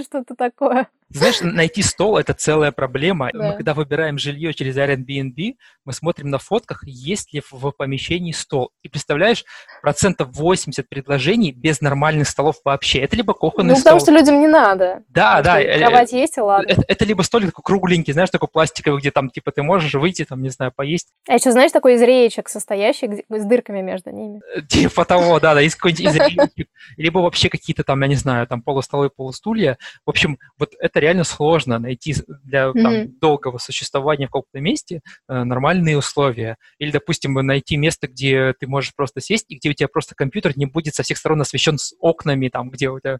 [0.04, 0.88] что-то такое.
[1.10, 3.30] Знаешь, найти стол– это целая проблема.
[3.34, 3.39] Да.
[3.39, 8.72] Мы когда выбираем жилье через Airbnb, мы смотрим на фотках, есть ли в помещении стол.
[8.84, 9.46] И представляешь,
[9.82, 13.00] процентов 80 предложений без нормальных столов вообще.
[13.00, 13.93] Это либо кухонный ну, стол.
[13.93, 15.04] Ну, потому что людям не надо.
[15.08, 15.62] Да, да.
[15.62, 16.70] Э, кровать есть, и ладно.
[16.70, 20.26] Это, это либо столик такой кругленький, знаешь, такой пластиковый, где там, типа, ты можешь выйти,
[20.26, 21.08] там, не знаю, поесть.
[21.30, 24.41] А еще, знаешь, такой из реечек состоящий, с дырками между ними.
[24.54, 26.67] Э, типа того, да, да, из какой-нибудь из реечек.
[26.98, 29.78] Либо вообще какие-то там, я не знаю, там полустолы, полустулья.
[30.06, 33.08] В общем, вот это это реально сложно найти для там, mm-hmm.
[33.22, 36.58] долгого существования в каком-то месте э, нормальные условия.
[36.80, 40.58] Или, допустим, найти место, где ты можешь просто сесть, и где у тебя просто компьютер
[40.58, 43.20] не будет со всех сторон освещен с окнами, там, где у тебя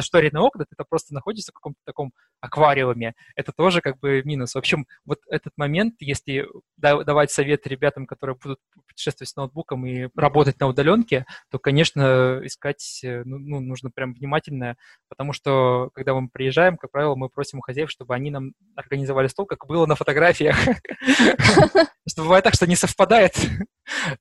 [0.00, 3.14] шторенные окна, ты просто находишься в каком-то таком аквариуме.
[3.34, 4.54] Это тоже как бы минус.
[4.54, 10.08] В общем, вот этот момент, если давать совет ребятам, которые будут путешествовать с ноутбуком и
[10.14, 14.76] работать на удаленке, то, конечно, искать э, ну, ну нужно прям внимательно,
[15.08, 18.52] потому что, когда мы приезжаем, как правило, правило, мы просим у хозяев, чтобы они нам
[18.74, 20.56] организовали стол, как было на фотографиях.
[22.08, 23.34] Что бывает так, что не совпадает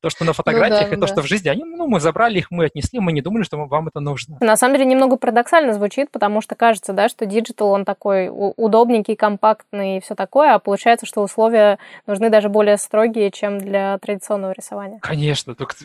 [0.01, 1.49] то, что на ну фотографиях, и то, что в жизни.
[1.49, 4.37] Они, ну, мы забрали их, мы отнесли, мы не думали, что вам это нужно.
[4.41, 9.15] На самом деле немного парадоксально звучит, потому что кажется, да, что digital, он такой удобненький,
[9.15, 14.53] компактный и все такое, а получается, что условия нужны даже более строгие, чем для традиционного
[14.53, 14.97] рисования.
[14.99, 15.75] Конечно, только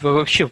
[0.00, 0.50] вообще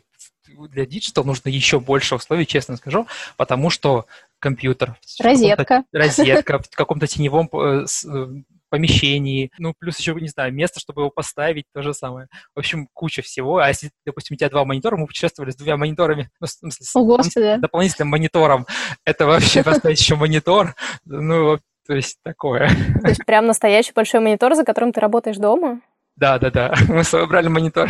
[0.69, 4.07] для digital нужно еще больше условий, честно скажу, потому что
[4.41, 4.97] компьютер.
[5.21, 5.85] Розетка.
[5.93, 8.27] Розетка в каком-то теневом э, э,
[8.71, 12.29] помещении, ну, плюс еще, не знаю, место, чтобы его поставить, то же самое.
[12.55, 13.59] В общем, куча всего.
[13.59, 16.87] А если, допустим, у тебя два монитора, мы путешествовали с двумя мониторами, ну, в смысле,
[16.87, 18.67] с О, дополнительным монитором,
[19.05, 20.75] это вообще поставить еще монитор,
[21.05, 22.69] ну, то есть такое.
[23.03, 25.81] То есть прям настоящий большой монитор, за которым ты работаешь дома?
[26.17, 26.75] Да, да, да.
[26.89, 27.89] Мы собрали монитор.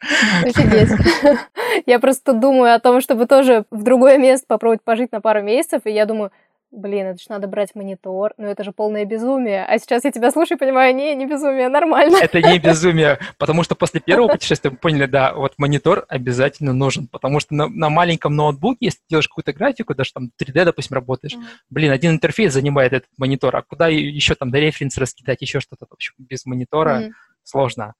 [0.00, 0.90] Офигеть.
[1.86, 5.82] Я просто думаю о том, чтобы тоже в другое место попробовать пожить на пару месяцев,
[5.84, 6.30] и я думаю,
[6.70, 9.64] блин, это же надо брать монитор, но это же полное безумие.
[9.64, 12.18] А сейчас я тебя слушаю и понимаю, не, не безумие, нормально.
[12.20, 17.08] Это не безумие, потому что после первого путешествия мы поняли, да, вот монитор обязательно нужен,
[17.08, 20.94] потому что на, на маленьком ноутбуке, если ты делаешь какую-то графику, даже там 3D, допустим,
[20.94, 21.66] работаешь, mm-hmm.
[21.70, 25.86] блин, один интерфейс занимает этот монитор, а куда еще там до референс раскидать, еще что-то,
[25.86, 27.12] в общем, без монитора mm-hmm.
[27.42, 27.94] сложно.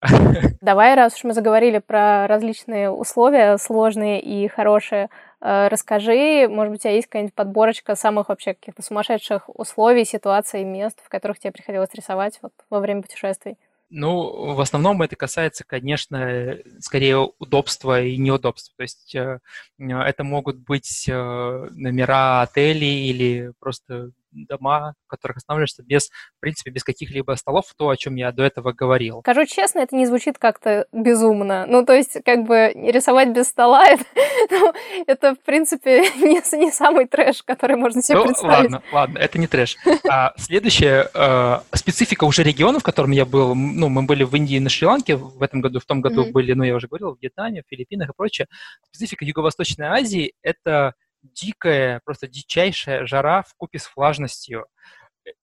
[0.60, 5.08] Давай, раз уж мы заговорили про различные условия, сложные и хорошие,
[5.40, 10.64] э, расскажи, может быть, у тебя есть какая-нибудь подборочка самых вообще каких-то сумасшедших условий, ситуаций,
[10.64, 13.56] мест, в которых тебе приходилось рисовать вот во время путешествий?
[13.90, 18.74] Ну, в основном это касается, конечно, скорее удобства и неудобства.
[18.76, 19.38] То есть э,
[19.78, 26.70] это могут быть э, номера отелей или просто дома, в которых останавливаешься без, в принципе,
[26.70, 29.20] без каких-либо столов, то, о чем я до этого говорил.
[29.20, 31.66] Скажу честно, это не звучит как-то безумно.
[31.66, 34.04] Ну, то есть, как бы рисовать без стола, это,
[34.50, 34.72] ну,
[35.06, 38.72] это в принципе, не, не самый трэш, который можно себе ну, представить.
[38.72, 39.76] Ладно, ладно, это не трэш.
[40.08, 44.56] А следующая э, специфика уже региона, в котором я был, ну, мы были в Индии
[44.56, 46.32] и на Шри-Ланке в этом году, в том году mm-hmm.
[46.32, 48.48] были, ну, я уже говорил, в Вьетнаме, в Филиппинах и прочее.
[48.90, 50.94] Специфика Юго-Восточной Азии– это
[51.24, 54.66] дикая, просто дичайшая жара в купе с влажностью.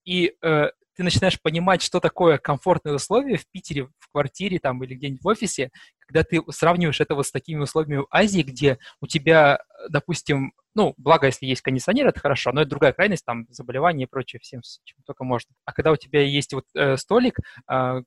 [0.06, 4.94] И э, ты начинаешь понимать, что такое комфортные условия в Питере, в квартире там или
[4.94, 9.08] где-нибудь в офисе, когда ты сравниваешь это вот с такими условиями в Азии, где у
[9.08, 14.04] тебя, допустим, ну, благо, если есть кондиционер, это хорошо, но это другая крайность, там, заболевания
[14.04, 15.54] и прочее, всем, чем только можно.
[15.66, 17.40] А когда у тебя есть вот э, столик,
[17.70, 18.02] э,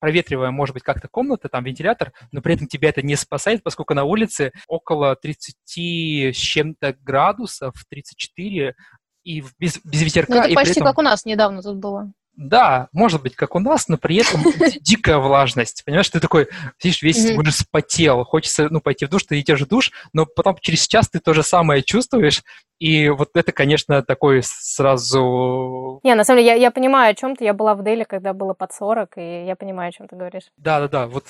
[0.00, 3.94] проветривая, может быть, как-то комната, там вентилятор, но при этом тебя это не спасает, поскольку
[3.94, 8.74] на улице около 30 с чем-то градусов, 34,
[9.22, 10.34] и без, без ветерка.
[10.34, 10.84] Ну, это почти этом...
[10.84, 12.12] как у нас недавно тут было.
[12.36, 14.42] Да, может быть, как у нас, но при этом
[14.80, 15.84] дикая влажность.
[15.84, 17.36] Понимаешь, ты такой, сидишь весь mm-hmm.
[17.36, 21.10] уже спотел, хочется, ну, пойти в душ, ты идешь в душ, но потом через час
[21.10, 22.42] ты то же самое чувствуешь,
[22.80, 26.00] и вот это, конечно, такой сразу...
[26.02, 27.44] Не, на самом деле, я, я понимаю, о чем ты.
[27.44, 30.44] Я была в Дели, когда было под 40, и я понимаю, о чем ты говоришь.
[30.56, 31.26] Да-да-да, вот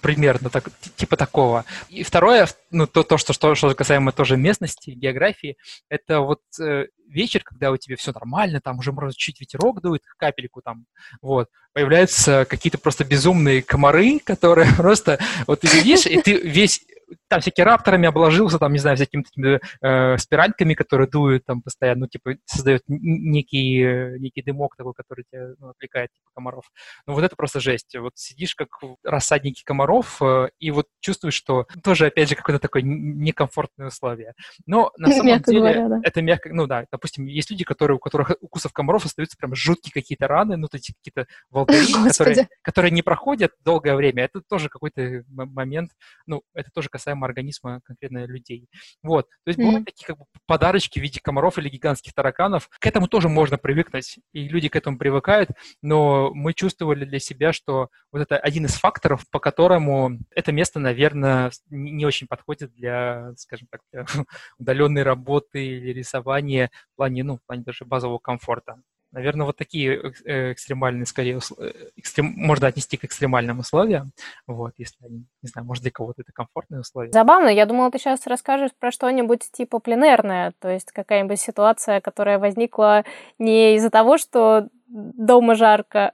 [0.00, 0.64] примерно так,
[0.96, 1.64] типа такого.
[1.88, 5.56] И второе, ну, то, то что, что, что касаемо тоже местности, географии,
[5.88, 10.02] это вот э, вечер, когда у тебя все нормально, там уже, может, чуть ветерок дует,
[10.16, 10.86] капельку там,
[11.22, 16.80] вот, появляются какие-то просто безумные комары, которые просто, вот ты видишь, и ты весь
[17.28, 22.00] там всякими рапторами обложился, там, не знаю, всякими такими э, спиральками, которые дуют там постоянно,
[22.00, 26.70] ну, типа, создает некий, некий дымок такой, который тебя ну, отвлекает, типа, комаров.
[27.06, 27.96] Ну, вот это просто жесть.
[27.96, 28.68] Вот сидишь как
[29.04, 34.34] рассадники комаров, э, и вот чувствуешь, что тоже, опять же, какое-то такое некомфортное условие.
[34.66, 36.00] Но на самом мягко деле говоря, да.
[36.02, 39.92] это мягко, ну да, допустим, есть люди, которые, у которых укусов комаров остаются прям жуткие
[39.92, 44.24] какие-то раны, ну, эти какие-то волдыри, которые, которые не проходят долгое время.
[44.24, 45.92] Это тоже какой-то момент,
[46.26, 48.68] ну, это тоже касаемо организма конкретно людей.
[49.02, 49.64] Вот, то есть mm-hmm.
[49.64, 52.68] бывают такие как бы подарочки в виде комаров или гигантских тараканов.
[52.80, 57.52] К этому тоже можно привыкнуть, и люди к этому привыкают, но мы чувствовали для себя,
[57.52, 63.32] что вот это один из факторов, по которому это место, наверное, не очень подходит для,
[63.36, 64.04] скажем так, для
[64.58, 68.82] удаленной работы или рисования в плане, ну, в плане даже базового комфорта.
[69.10, 72.34] Наверное, вот такие э, экстремальные, скорее, э, экстрем...
[72.36, 74.12] можно отнести к экстремальным условиям,
[74.46, 77.10] вот, если не знаю, может, для кого-то это комфортные условия.
[77.10, 82.38] Забавно, я думала, ты сейчас расскажешь про что-нибудь типа пленерное, то есть какая-нибудь ситуация, которая
[82.38, 83.04] возникла
[83.38, 86.12] не из-за того, что дома жарко,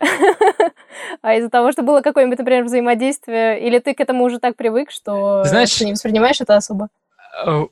[1.23, 4.93] а из-за того, что было какое-нибудь, например, взаимодействие, или ты к этому уже так привык,
[4.93, 6.89] что Знаешь, ты не воспринимаешь это особо?
[7.45, 7.67] Э,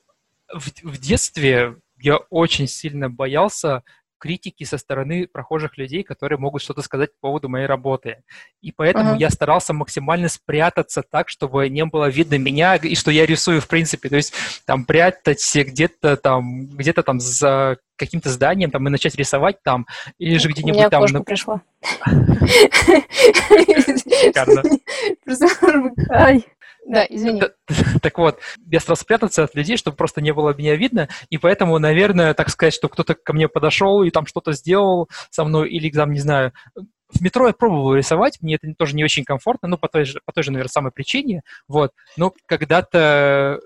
[0.53, 3.83] в, в детстве я очень сильно боялся
[4.23, 8.23] критики со стороны прохожих людей, которые могут что-то сказать по поводу моей работы.
[8.61, 9.19] И поэтому uh-huh.
[9.19, 13.67] я старался максимально спрятаться так, чтобы не было видно меня и что я рисую в
[13.67, 14.09] принципе.
[14.09, 14.33] То есть
[14.65, 20.39] там прятать где-то там, где-то там за каким-то зданием там и начать рисовать там, или
[20.39, 21.03] же где-нибудь там...
[21.03, 21.61] У меня пришла.
[24.23, 24.63] Шикарно.
[26.87, 27.43] Да, извини.
[28.03, 28.39] Так вот,
[28.71, 32.49] я старался спрятаться от людей, чтобы просто не было меня видно, и поэтому, наверное, так
[32.51, 36.21] сказать, что кто-то ко мне подошел и там что-то сделал со мной, или там, не
[36.21, 40.05] знаю, в метро я пробовал рисовать, мне это тоже не очень комфортно, ну, по той
[40.05, 43.61] же, по той же наверное, самой причине, вот, но когда-то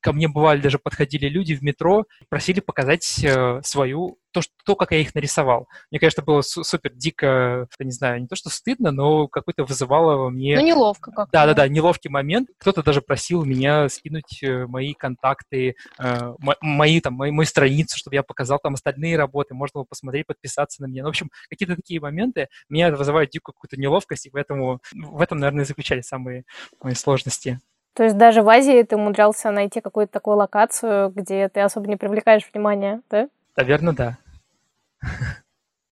[0.00, 4.76] ко мне бывали даже подходили люди в метро, просили показать э, свою то, что, то,
[4.76, 5.68] как я их нарисовал.
[5.90, 10.56] Мне, конечно, было супер дико, не знаю, не то, что стыдно, но какой-то вызывало мне...
[10.56, 12.48] Ну, неловко как Да-да-да, неловкий момент.
[12.58, 18.16] Кто-то даже просил меня скинуть э, мои контакты, э, мои, там, мои, мою страницу, чтобы
[18.16, 21.02] я показал там остальные работы, можно было посмотреть, подписаться на меня.
[21.02, 25.38] Ну, в общем, какие-то такие моменты меня вызывают дикую какую-то неловкость, и поэтому в этом,
[25.38, 26.44] наверное, и заключались самые
[26.82, 27.60] мои сложности.
[27.98, 31.96] То есть даже в Азии ты умудрялся найти какую-то такую локацию, где ты особо не
[31.96, 33.28] привлекаешь внимания, да?
[33.56, 34.18] Наверное, да.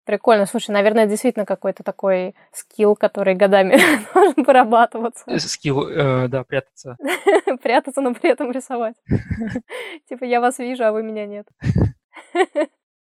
[0.03, 0.45] Прикольно.
[0.45, 3.79] Слушай, наверное, действительно какой-то такой скилл, который годами
[4.13, 5.23] должен вырабатываться.
[5.27, 6.97] Э, скилл, э, да, прятаться.
[7.63, 8.95] прятаться, но при этом рисовать.
[10.09, 11.47] типа, я вас вижу, а вы меня нет.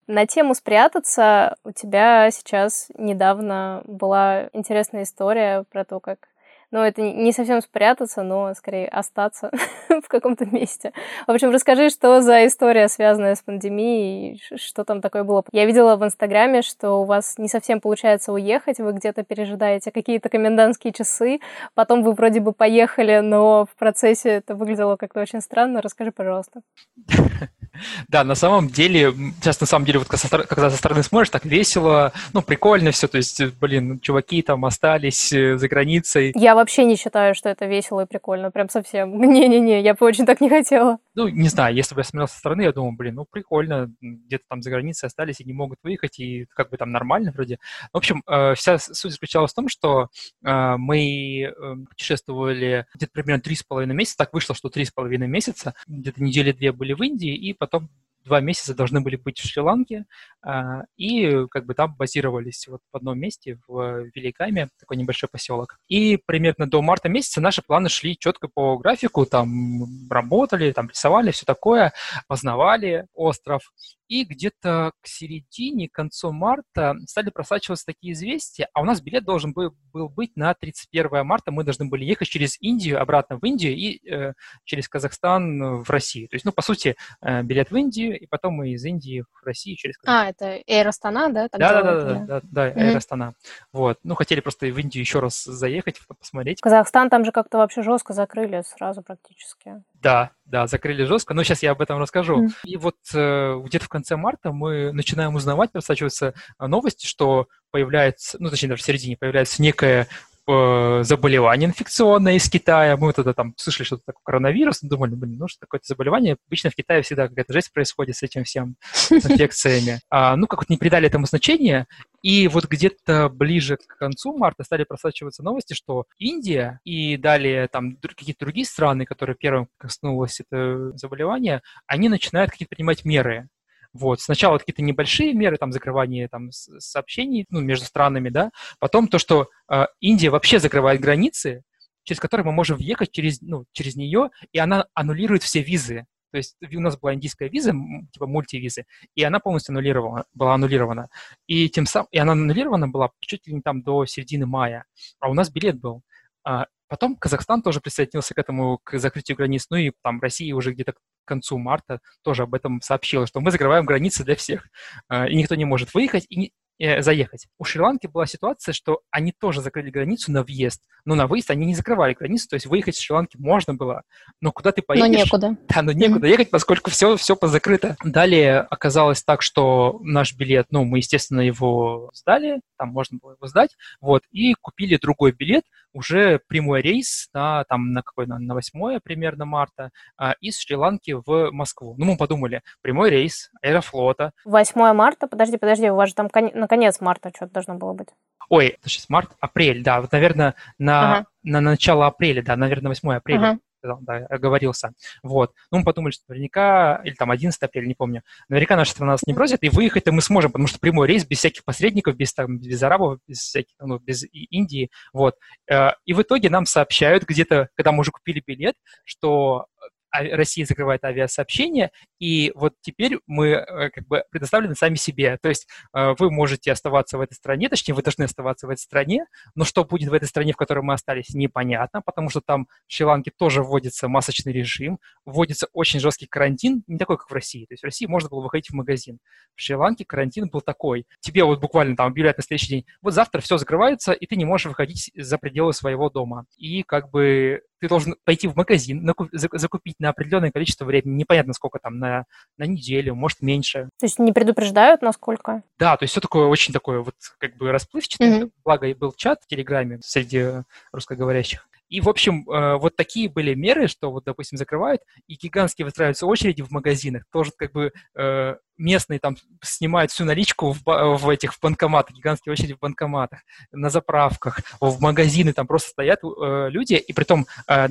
[0.05, 6.27] На тему спрятаться у тебя сейчас недавно была интересная история про то, как
[6.73, 9.51] ну, это не совсем спрятаться, но скорее остаться
[9.89, 10.91] в каком-то месте.
[11.27, 15.43] В общем, расскажи, что за история, связанная с пандемией, что там такое было.
[15.51, 20.29] Я видела в Инстаграме, что у вас не совсем получается уехать, вы где-то пережидаете какие-то
[20.29, 21.41] комендантские часы,
[21.75, 25.79] потом вы вроде бы поехали, но в процессе это выглядело как-то очень странно.
[25.79, 26.61] Расскажи, пожалуйста.
[28.07, 32.13] Да, на самом деле, сейчас на самом деле, вот когда со стороны смотришь, так весело,
[32.33, 36.31] ну, прикольно все, то есть, блин, чуваки там остались э, за границей.
[36.35, 39.19] Я вообще не считаю, что это весело и прикольно, прям совсем.
[39.33, 40.99] Не-не-не, я бы очень так не хотела.
[41.15, 44.43] Ну, не знаю, если бы я смотрел со стороны, я думал, блин, ну, прикольно, где-то
[44.49, 47.57] там за границей остались и не могут выехать, и как бы там нормально вроде.
[47.91, 50.09] В общем, э, вся суть заключалась в том, что
[50.43, 51.53] э, мы
[51.89, 56.21] путешествовали где-то примерно три с половиной месяца, так вышло, что три с половиной месяца, где-то
[56.21, 57.89] недели две были в Индии, и потом
[58.25, 60.05] два месяца должны были быть в Шри-Ланке,
[60.41, 65.79] а, и как бы там базировались вот в одном месте, в Великаме, такой небольшой поселок.
[65.87, 71.31] И примерно до марта месяца наши планы шли четко по графику, там работали, там рисовали,
[71.31, 71.93] все такое,
[72.27, 73.71] познавали остров.
[74.13, 79.23] И где-то к середине, к концу марта стали просачиваться такие известия, а у нас билет
[79.23, 83.43] должен был, был быть на 31 марта, мы должны были ехать через Индию, обратно в
[83.43, 84.33] Индию и э,
[84.65, 86.27] через Казахстан в Россию.
[86.29, 89.43] То есть, ну, по сути, э, билет в Индию, и потом мы из Индии в
[89.47, 90.27] Россию через Казахстан.
[90.27, 91.47] А, это Air Astana, да?
[91.51, 93.33] Да, да, да, да, да, да, Air Astana.
[93.71, 93.97] Вот.
[94.03, 96.61] Ну, хотели просто в Индию еще раз заехать, посмотреть.
[96.61, 99.81] Казахстан там же как-то вообще жестко закрыли сразу практически.
[100.03, 102.45] Да, да, закрыли жестко, но сейчас я об этом расскажу.
[102.45, 102.49] Mm.
[102.65, 108.37] И вот э, где-то в конце марта мы начинаем узнавать, просачиваются э, новости, что появляется,
[108.39, 110.07] ну, точнее, даже в середине появляется некое
[110.47, 112.97] э, заболевание инфекционное из Китая.
[112.97, 116.37] Мы тогда там слышали, что это такое коронавирус, думали, блин, ну что такое-то заболевание.
[116.47, 119.99] Обычно в Китае всегда какая-то жесть происходит с этим всем, с инфекциями.
[120.09, 121.87] А, ну, как вот не придали этому значения,
[122.21, 127.97] И вот где-то ближе к концу марта стали просачиваться новости, что Индия и далее там
[127.97, 133.49] какие-то другие страны, которые первым коснулось это заболевание, они начинают какие-то принимать меры.
[133.93, 134.21] Вот.
[134.21, 139.49] Сначала какие-то небольшие меры, там, закрывание там, сообщений ну, между странами, да, потом то, что
[139.71, 141.63] э, Индия вообще закрывает границы,
[142.03, 146.05] через которые мы можем въехать через, ну, через нее, и она аннулирует все визы.
[146.31, 147.73] То есть у нас была индийская виза,
[148.11, 151.09] типа мультивизы, и она полностью аннулирована, была аннулирована.
[151.45, 154.85] И тем самым, и она аннулирована была чуть ли не там до середины мая,
[155.19, 156.01] а у нас билет был.
[156.43, 160.73] А потом Казахстан тоже присоединился к этому, к закрытию границ, ну и там Россия уже
[160.73, 160.95] где-то
[161.25, 164.67] концу марта тоже об этом сообщила, что мы закрываем границы для всех,
[165.07, 167.47] а, и никто не может выехать, и э, заехать.
[167.57, 171.65] У Шри-Ланки была ситуация, что они тоже закрыли границу на въезд, но на выезд они
[171.65, 174.03] не закрывали границу, то есть выехать из Шри-Ланки можно было,
[174.41, 175.07] но куда ты поедешь?
[175.07, 175.57] Но некуда.
[175.73, 176.31] Да, но некуда mm-hmm.
[176.31, 177.95] ехать, поскольку все, все позакрыто.
[178.03, 183.47] Далее оказалось так, что наш билет, ну, мы, естественно, его сдали, там можно было его
[183.47, 185.63] сдать, вот, и купили другой билет,
[185.93, 191.11] уже прямой рейс на, там, на какой, на, на 8 примерно марта а, из Шри-Ланки
[191.25, 191.95] в Москву.
[191.97, 194.31] Ну, мы подумали, прямой рейс Аэрофлота.
[194.45, 195.27] 8 марта?
[195.27, 196.51] Подожди, подожди, у вас же там кон...
[196.53, 198.09] на конец марта что-то должно было быть.
[198.49, 201.25] Ой, это сейчас март, апрель, да, вот, наверное, на, ага.
[201.43, 203.39] на начало апреля, да, наверное, 8 апреля.
[203.39, 203.59] Ага
[204.01, 204.93] да, оговорился.
[205.21, 205.53] Вот.
[205.71, 209.23] Ну, мы подумали, что наверняка, или там 11 апреля, не помню, наверняка наша страна нас
[209.25, 212.59] не бросит, и выехать-то мы сможем, потому что прямой рейс без всяких посредников, без, там,
[212.59, 215.35] без арабов, без всяких, ну, без Индии, вот.
[215.69, 219.67] Э, и в итоге нам сообщают где-то, когда мы уже купили билет, что
[220.13, 225.37] Россия закрывает авиасообщение, и вот теперь мы э, как бы предоставлены сами себе.
[225.41, 228.81] То есть э, вы можете оставаться в этой стране, точнее, вы должны оставаться в этой
[228.81, 232.67] стране, но что будет в этой стране, в которой мы остались, непонятно, потому что там
[232.87, 237.65] в Шри-Ланке тоже вводится масочный режим, вводится очень жесткий карантин, не такой, как в России.
[237.65, 239.19] То есть в России можно было выходить в магазин.
[239.55, 241.05] В Шри-Ланке карантин был такой.
[241.19, 244.45] Тебе вот буквально там объявляют на следующий день, вот завтра все закрывается, и ты не
[244.45, 246.45] можешь выходить за пределы своего дома.
[246.57, 251.79] И как бы ты должен пойти в магазин, закупить на определенное количество времени, непонятно сколько
[251.79, 252.23] там, на,
[252.57, 253.89] на неделю, может меньше.
[253.99, 255.63] То есть не предупреждают, насколько?
[255.77, 258.43] Да, то есть все такое очень такое вот как бы расплывчатое.
[258.43, 258.51] Mm-hmm.
[258.63, 260.63] Благо был чат в Телеграме среди
[260.93, 261.67] русскоговорящих.
[261.93, 266.25] И, в общем, э, вот такие были меры, что вот, допустим, закрывают, и гигантские выстраиваются
[266.25, 267.23] очереди в магазинах.
[267.31, 272.53] Тоже как бы э, местные там снимают всю наличку в, в этих в банкоматах, гигантские
[272.53, 273.41] очереди в банкоматах,
[273.71, 277.45] на заправках, в магазины там просто стоят э, люди, и при том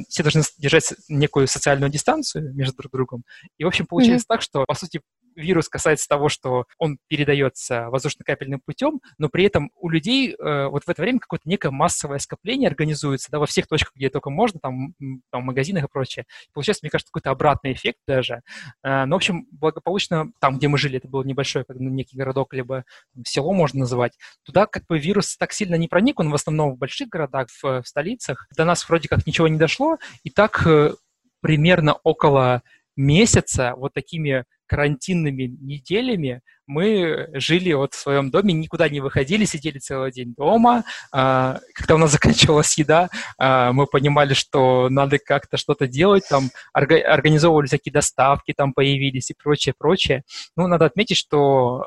[0.08, 3.22] все должны держать некую социальную дистанцию между друг другом.
[3.56, 4.26] И, в общем, получилось mm-hmm.
[4.28, 5.00] так, что, по сути,
[5.36, 10.84] вирус касается того, что он передается воздушно-капельным путем, но при этом у людей э, вот
[10.84, 14.60] в это время какое-то некое массовое скопление организуется, да, во всех точках, где только можно,
[14.60, 14.94] там,
[15.30, 16.26] там в магазинах и прочее.
[16.52, 18.42] Получается, мне кажется, какой-то обратный эффект даже.
[18.82, 22.52] Э, но, в общем, благополучно там, где мы жили, это был небольшой как, некий городок,
[22.54, 24.12] либо там, село можно называть,
[24.44, 27.82] туда как бы вирус так сильно не проник, он в основном в больших городах, в,
[27.82, 28.46] в столицах.
[28.56, 30.94] До нас вроде как ничего не дошло, и так э,
[31.40, 32.62] примерно около
[32.96, 39.78] месяца вот такими карантинными неделями мы жили вот в своем доме, никуда не выходили, сидели
[39.78, 40.84] целый день дома.
[41.12, 46.50] А, когда у нас заканчивалась еда, а, мы понимали, что надо как-то что-то делать, там
[46.72, 50.22] организовывали всякие доставки, там появились и прочее, прочее.
[50.56, 51.84] Ну, надо отметить, что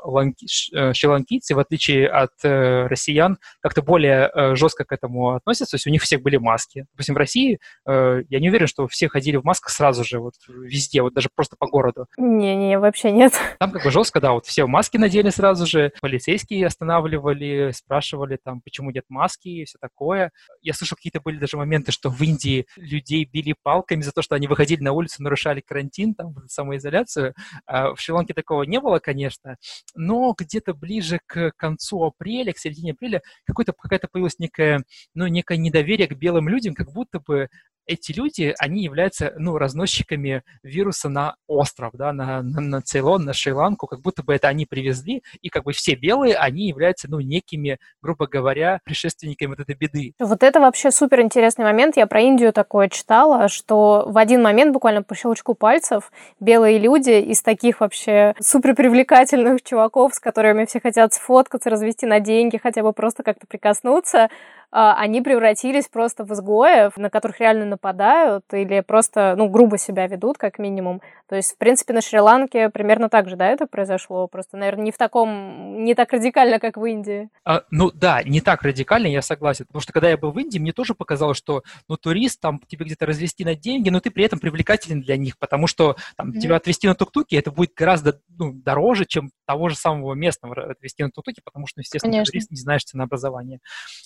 [0.72, 5.76] э, шри-ланкийцы, в отличие от э, россиян, как-то более э, жестко к этому относятся, то
[5.76, 6.86] есть у них всех были маски.
[6.92, 11.02] Допустим, в России я не уверен, что все ходили в масках сразу же, вот везде,
[11.02, 12.06] вот даже просто по городу.
[12.16, 13.34] Не-не, вообще нет.
[13.58, 18.60] Там как бы жестко, да, вот все маски надели сразу же, полицейские останавливали, спрашивали там,
[18.60, 20.32] почему нет маски и все такое.
[20.62, 24.34] Я слышал, какие-то были даже моменты, что в Индии людей били палками за то, что
[24.34, 27.34] они выходили на улицу, нарушали карантин, там, самоизоляцию.
[27.66, 29.56] А в Шри-Ланке такого не было, конечно,
[29.94, 35.58] но где-то ближе к концу апреля, к середине апреля, какое-то какая-то появилась некое, ну, некое
[35.58, 37.48] недоверие к белым людям, как будто бы
[37.86, 43.32] эти люди, они являются, ну, разносчиками вируса на остров, да, на, на, на Цейлон, на
[43.32, 47.20] Шри-Ланку, как будто бы это они привезли, и как бы все белые, они являются, ну,
[47.20, 50.14] некими, грубо говоря, предшественниками вот этой беды.
[50.18, 51.96] Вот это вообще супер интересный момент.
[51.96, 56.10] Я про Индию такое читала, что в один момент, буквально по щелчку пальцев,
[56.40, 62.20] белые люди из таких вообще супер привлекательных чуваков, с которыми все хотят сфоткаться, развести на
[62.20, 64.28] деньги, хотя бы просто как-то прикоснуться,
[64.70, 70.38] они превратились просто в изгоев, на которых реально нападают или просто, ну, грубо себя ведут,
[70.38, 71.00] как минимум.
[71.28, 74.28] То есть, в принципе, на Шри-Ланке примерно так же, да, это произошло?
[74.28, 77.28] Просто, наверное, не в таком, не так радикально, как в Индии.
[77.44, 79.66] А, ну да, не так радикально, я согласен.
[79.66, 82.84] Потому что когда я был в Индии, мне тоже показалось, что, ну, турист, там, тебе
[82.84, 86.38] где-то развести на деньги, но ты при этом привлекателен для них, потому что, там, mm-hmm.
[86.38, 91.02] тебя отвезти на тук-туке, это будет гораздо, ну, дороже, чем того же самого местного отвезти
[91.02, 92.32] на Тутуке, потому что, естественно, Конечно.
[92.32, 93.60] турист не знаешь ценообразование.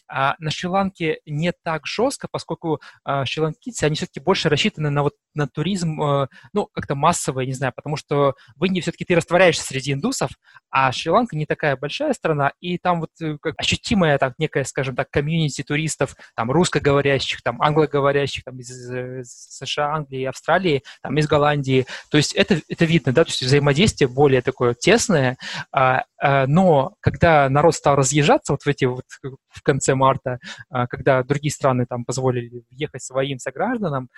[0.08, 5.14] А на Шри-Ланке не так жестко, поскольку а, шри-ланкийцы, они все-таки больше рассчитаны на вот
[5.34, 9.64] на туризм, а, ну, как-то массовый, не знаю, потому что в Индии все-таки ты растворяешься
[9.64, 10.30] среди индусов,
[10.70, 14.96] а Шри-Ланка не такая большая страна, и там вот э, как ощутимая так некая, скажем
[14.96, 21.26] так, комьюнити туристов, там русскоговорящих, там англоговорящих, там из, из США, Англии, Австралии, там из
[21.26, 21.86] Голландии.
[22.11, 25.36] То есть это, это видно, да, то есть взаимодействие более такое тесное,
[25.72, 29.05] а, а, но когда народ стал разъезжаться вот в эти вот
[29.51, 30.38] в конце марта,
[30.68, 34.09] а, когда другие страны там позволили въехать своим согражданам,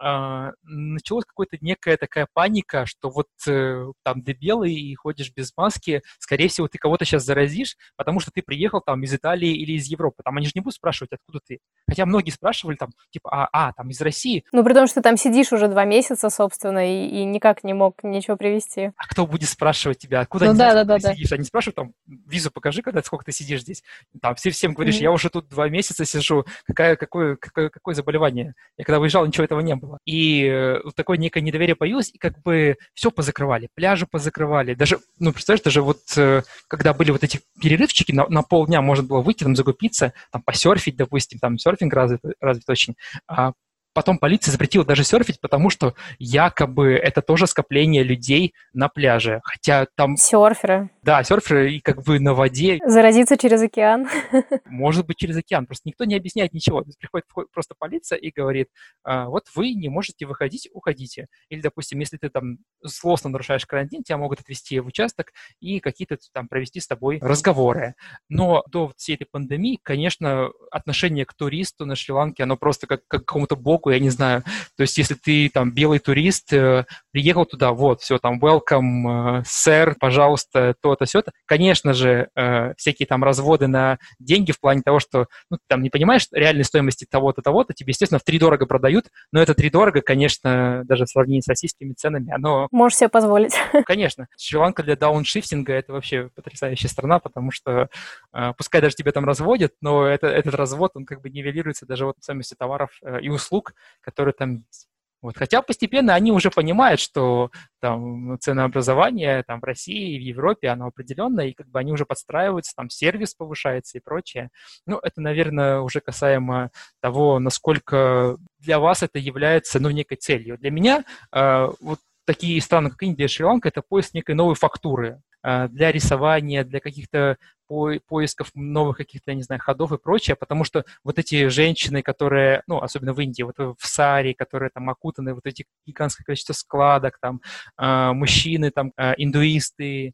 [0.00, 6.02] началась какая-то некая такая паника, что вот э, там ты белый и ходишь без маски,
[6.18, 9.86] скорее всего, ты кого-то сейчас заразишь, потому что ты приехал там из Италии или из
[9.86, 10.22] Европы.
[10.24, 11.58] Там они же не будут спрашивать, откуда ты.
[11.88, 14.44] Хотя многие спрашивали там, типа, а, а там из России.
[14.52, 17.72] Ну, при том, что ты там сидишь уже два месяца, собственно, и, и никак не
[17.72, 18.92] мог ничего привезти.
[18.96, 21.32] А кто будет спрашивать тебя, откуда ну, они да, знают, да, ты да, сидишь?
[21.32, 23.82] Они спрашивают там, визу покажи, когда сколько ты сидишь здесь.
[24.20, 25.02] Там все всем говоришь, mm-hmm.
[25.02, 28.54] я уже тут два месяца сижу, какая, какое, какое, какое заболевание?
[28.76, 29.87] Я когда выезжал, ничего этого не было.
[30.04, 34.74] И э, такое некое недоверие появилось, и как бы все позакрывали, пляжи позакрывали.
[34.74, 39.06] Даже, ну, представляешь, даже вот э, когда были вот эти перерывчики, на, на полдня можно
[39.06, 43.52] было выйти, там, закупиться, там, посерфить, допустим, там, серфинг развит, развит очень, а
[43.92, 49.40] Потом полиция запретила даже серфить, потому что якобы это тоже скопление людей на пляже.
[49.44, 50.16] Хотя там...
[50.16, 50.90] Серферы.
[51.02, 52.78] Да, серферы и как бы на воде.
[52.84, 54.08] Заразиться через океан.
[54.66, 55.66] Может быть, через океан.
[55.66, 56.82] Просто никто не объясняет ничего.
[56.82, 58.68] То есть приходит просто полиция и говорит,
[59.04, 61.26] а, вот вы не можете выходить, уходите.
[61.48, 66.16] Или, допустим, если ты там злостно нарушаешь карантин, тебя могут отвезти в участок и какие-то
[66.32, 67.94] там провести с тобой разговоры.
[68.28, 73.24] Но до всей этой пандемии, конечно, отношение к туристу на Шри-Ланке, оно просто как, как
[73.24, 74.42] к какому-то богу я не знаю.
[74.76, 79.96] То есть, если ты там белый турист, э, приехал туда, вот, все, там, welcome, сэр,
[79.98, 81.32] пожалуйста, то-то, все-то.
[81.46, 85.82] Конечно же, э, всякие там разводы на деньги в плане того, что, ну, ты там
[85.82, 89.70] не понимаешь реальной стоимости того-то, того-то, тебе, естественно, в три дорого продают, но это три
[89.70, 92.68] дорого, конечно, даже в сравнении с российскими ценами, оно...
[92.70, 93.54] Можешь себе позволить.
[93.86, 94.28] Конечно.
[94.38, 97.88] Шри-Ланка для дауншифтинга– это вообще потрясающая страна, потому что,
[98.32, 102.06] э, пускай даже тебя там разводят, но это, этот развод, он как бы нивелируется даже
[102.06, 103.67] вот в стоимости товаров и услуг,
[104.00, 104.88] которые там есть.
[105.20, 105.36] Вот.
[105.36, 107.50] Хотя постепенно они уже понимают, что
[107.80, 112.06] там ценообразование там, в России и в Европе, оно определенное, и как бы они уже
[112.06, 114.50] подстраиваются, там сервис повышается и прочее.
[114.86, 120.56] Ну, это, наверное, уже касаемо того, насколько для вас это является, ну, некой целью.
[120.56, 121.98] Для меня э, вот
[122.28, 127.38] такие страны, как Индия Шри-Ланка, это поиск некой новой фактуры э, для рисования, для каких-то
[127.66, 132.62] по, поисков новых каких-то, не знаю, ходов и прочее, потому что вот эти женщины, которые,
[132.66, 137.18] ну, особенно в Индии, вот в Саре, которые там окутаны вот эти гигантское количество складок,
[137.18, 137.40] там,
[137.80, 140.12] э, мужчины, там, э, индуисты,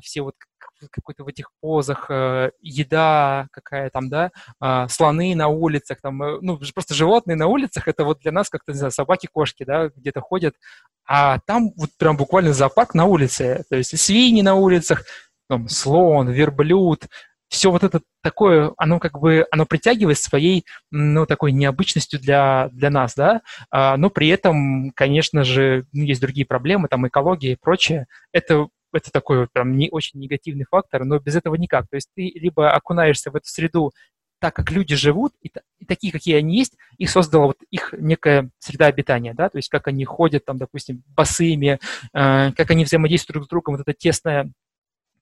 [0.00, 0.36] все вот
[0.90, 4.30] какой-то в этих позах, э, еда какая там, да,
[4.62, 8.48] э, слоны на улицах, там, э, ну, просто животные на улицах, это вот для нас
[8.48, 10.54] как-то, не знаю, собаки, кошки, да, где-то ходят,
[11.06, 15.04] а там вот прям буквально зоопарк на улице, то есть свиньи на улицах,
[15.48, 17.06] там, слон, верблюд,
[17.48, 22.90] все вот это такое, оно как бы, оно притягивает своей, ну, такой необычностью для, для
[22.90, 27.58] нас, да, а, но при этом, конечно же, ну, есть другие проблемы, там, экология и
[27.60, 28.06] прочее.
[28.32, 31.88] Это, это такой вот прям не очень негативный фактор, но без этого никак.
[31.88, 33.92] То есть ты либо окунаешься в эту среду
[34.38, 38.50] так, как люди живут, и, и такие, какие они есть, их создала вот их некая
[38.58, 41.78] среда обитания, да, то есть как они ходят там, допустим, босыми,
[42.12, 44.52] э, как они взаимодействуют друг с другом, вот это тесное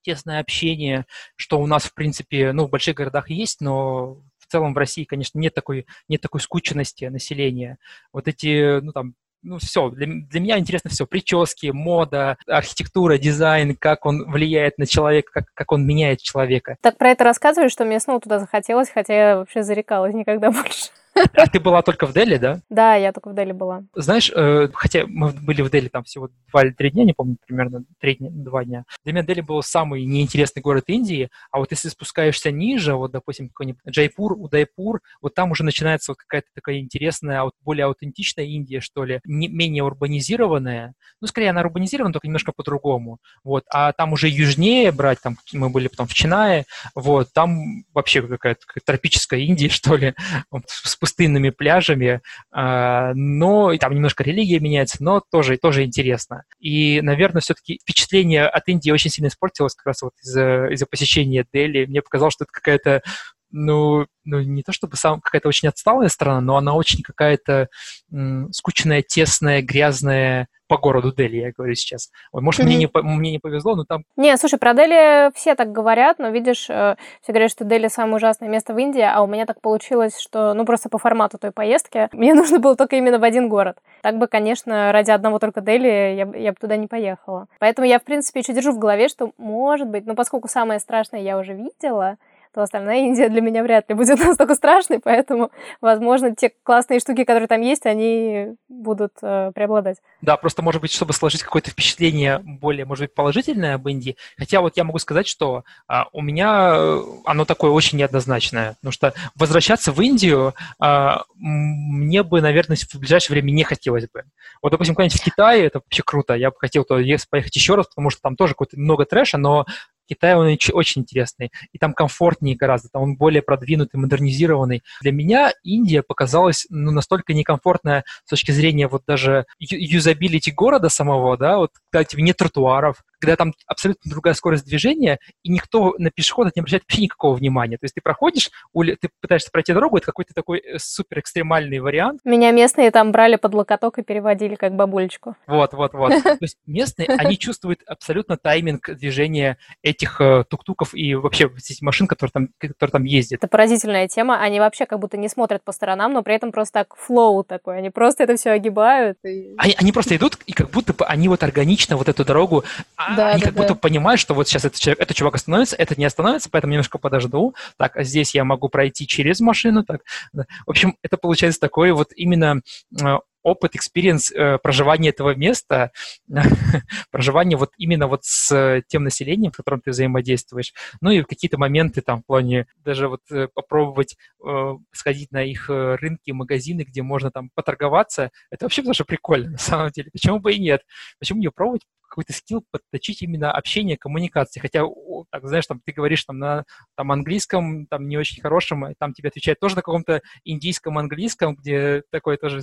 [0.03, 4.75] тесное общение, что у нас, в принципе, ну, в больших городах есть, но в целом
[4.75, 7.79] в России, конечно, нет такой, нет такой скученности населения.
[8.13, 9.15] Вот эти, ну, там,
[9.45, 14.87] ну, все, для, для меня интересно все, прически, мода, архитектура, дизайн, как он влияет на
[14.87, 16.77] человека, как, как он меняет человека.
[16.81, 20.91] Так про это рассказываешь, что мне снова туда захотелось, хотя я вообще зарекалась никогда больше.
[21.15, 22.61] А ты была только в Дели, да?
[22.69, 23.85] Да, я только в Дели была.
[23.95, 27.37] Знаешь, э, хотя мы были в Дели там всего два или три дня, не помню,
[27.47, 28.85] примерно три дня, два дня.
[29.05, 33.49] Для меня Дели был самый неинтересный город Индии, а вот если спускаешься ниже, вот, допустим,
[33.49, 38.81] какой-нибудь Джайпур, Удайпур, вот там уже начинается вот какая-то такая интересная, вот более аутентичная Индия,
[38.81, 40.95] что ли, не, менее урбанизированная.
[41.21, 43.19] Ну, скорее, она урбанизирована, только немножко по-другому.
[43.45, 48.23] Вот, а там уже южнее брать, там мы были потом в Чинае, вот, там вообще
[48.23, 50.15] какая-то тропическая Индия, что ли,
[50.51, 56.45] вот, с пустынными пляжами, а, но и там немножко религия меняется, но тоже, тоже интересно.
[56.61, 61.45] И, наверное, все-таки впечатление от Индии очень сильно испортилось как раз вот из-за из посещения
[61.53, 61.85] Дели.
[61.85, 63.03] Мне показалось, что это какая-то
[63.51, 67.69] ну, ну, не то чтобы сам какая-то очень отсталая страна, но она очень какая-то
[68.11, 72.11] м, скучная, тесная, грязная по городу Дели, я говорю сейчас.
[72.33, 72.65] Вот, может, mm-hmm.
[72.65, 74.03] мне, не, мне не повезло, но там...
[74.17, 78.17] Не, слушай, про Дели все так говорят, но видишь, э, все говорят, что Дели самое
[78.17, 81.53] ужасное место в Индии, а у меня так получилось, что, ну, просто по формату той
[81.53, 83.79] поездки мне нужно было только именно в один город.
[84.03, 87.47] Так бы, конечно, ради одного только Дели я, я бы туда не поехала.
[87.61, 91.21] Поэтому я, в принципе, еще держу в голове, что, может быть, ну, поскольку самое страшное
[91.21, 92.17] я уже видела,
[92.55, 95.51] то остальная Индия для меня вряд ли будет настолько страшной, поэтому,
[95.81, 99.99] возможно, те классные штуки, которые там есть, они будут э, преобладать.
[100.23, 104.17] Да, просто, может быть, чтобы сложить какое-то впечатление более, может быть, положительное об Индии.
[104.39, 108.93] Хотя вот я могу сказать, что а, у меня э, оно такое очень неоднозначное, потому
[108.93, 114.25] что возвращаться в Индию а, мне бы, наверное, в ближайшее время не хотелось бы.
[114.63, 117.89] Вот, допустим, куда-нибудь в Китае, это вообще круто, я бы хотел туда поехать еще раз,
[117.89, 119.67] потому что там тоже какое-то много трэша, но
[120.09, 124.83] Китай, он очень интересный, и там комфортнее гораздо, там он более продвинутый, модернизированный.
[125.01, 131.37] Для меня Индия показалась ну, настолько некомфортная с точки зрения вот даже юзабилити города самого,
[131.37, 136.11] да, вот когда тебе нет тротуаров, когда там абсолютно другая скорость движения, и никто на
[136.11, 137.77] пешехода не обращает вообще никакого внимания.
[137.79, 142.21] То есть ты проходишь, ты пытаешься пройти дорогу, это какой-то такой э, супер экстремальный вариант.
[142.25, 145.37] Меня местные там брали под локоток и переводили как бабулечку.
[145.47, 146.11] Вот, вот, вот.
[146.23, 152.07] То есть местные, они чувствуют абсолютно тайминг движения этих э, тук-туков и вообще этих машин,
[152.07, 153.39] которые там, которые там ездят.
[153.41, 154.41] Это поразительная тема.
[154.41, 157.79] Они вообще как будто не смотрят по сторонам, но при этом просто так флоу такой.
[157.79, 159.17] Они просто это все огибают.
[159.25, 159.55] И...
[159.57, 162.65] Они, они просто идут, и как будто бы они вот органично вот эту дорогу
[162.97, 163.63] а, да, они да, как да.
[163.63, 166.99] будто понимают, что вот сейчас этот, человек, этот чувак остановится, этот не остановится, поэтому немножко
[166.99, 167.55] подожду.
[167.77, 169.85] Так, а здесь я могу пройти через машину.
[169.85, 170.03] Так.
[170.33, 172.61] В общем, это получается такой вот именно
[173.01, 175.93] э, опыт, experience э, проживания этого места,
[177.11, 180.73] проживания вот именно вот с тем населением, с которым ты взаимодействуешь.
[181.01, 185.71] Ну и какие-то моменты там в плане даже вот э, попробовать э, сходить на их
[185.71, 188.31] э, рынки, магазины, где можно там поторговаться.
[188.51, 190.11] Это вообще даже прикольно на самом деле.
[190.11, 190.83] Почему бы и нет?
[191.19, 191.83] Почему не пробовать
[192.15, 194.61] какой-то скилл подточить именно общение, коммуникации.
[194.61, 194.85] Хотя,
[195.33, 196.65] так, знаешь, там ты говоришь там на
[196.97, 201.57] там, английском, там не очень хорошем, и там тебе отвечают тоже на каком-то индийском английском,
[201.57, 202.61] где такой тоже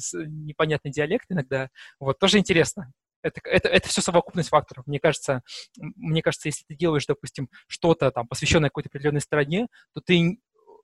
[0.72, 1.70] непонятный диалект иногда.
[2.00, 2.92] Вот, тоже интересно.
[3.24, 4.88] Это, это, это все совокупность факторов.
[4.88, 5.44] Мне кажется,
[5.78, 10.40] мне кажется, если ты делаешь, допустим, что-то там, посвященное какой-то определенной стране, то ты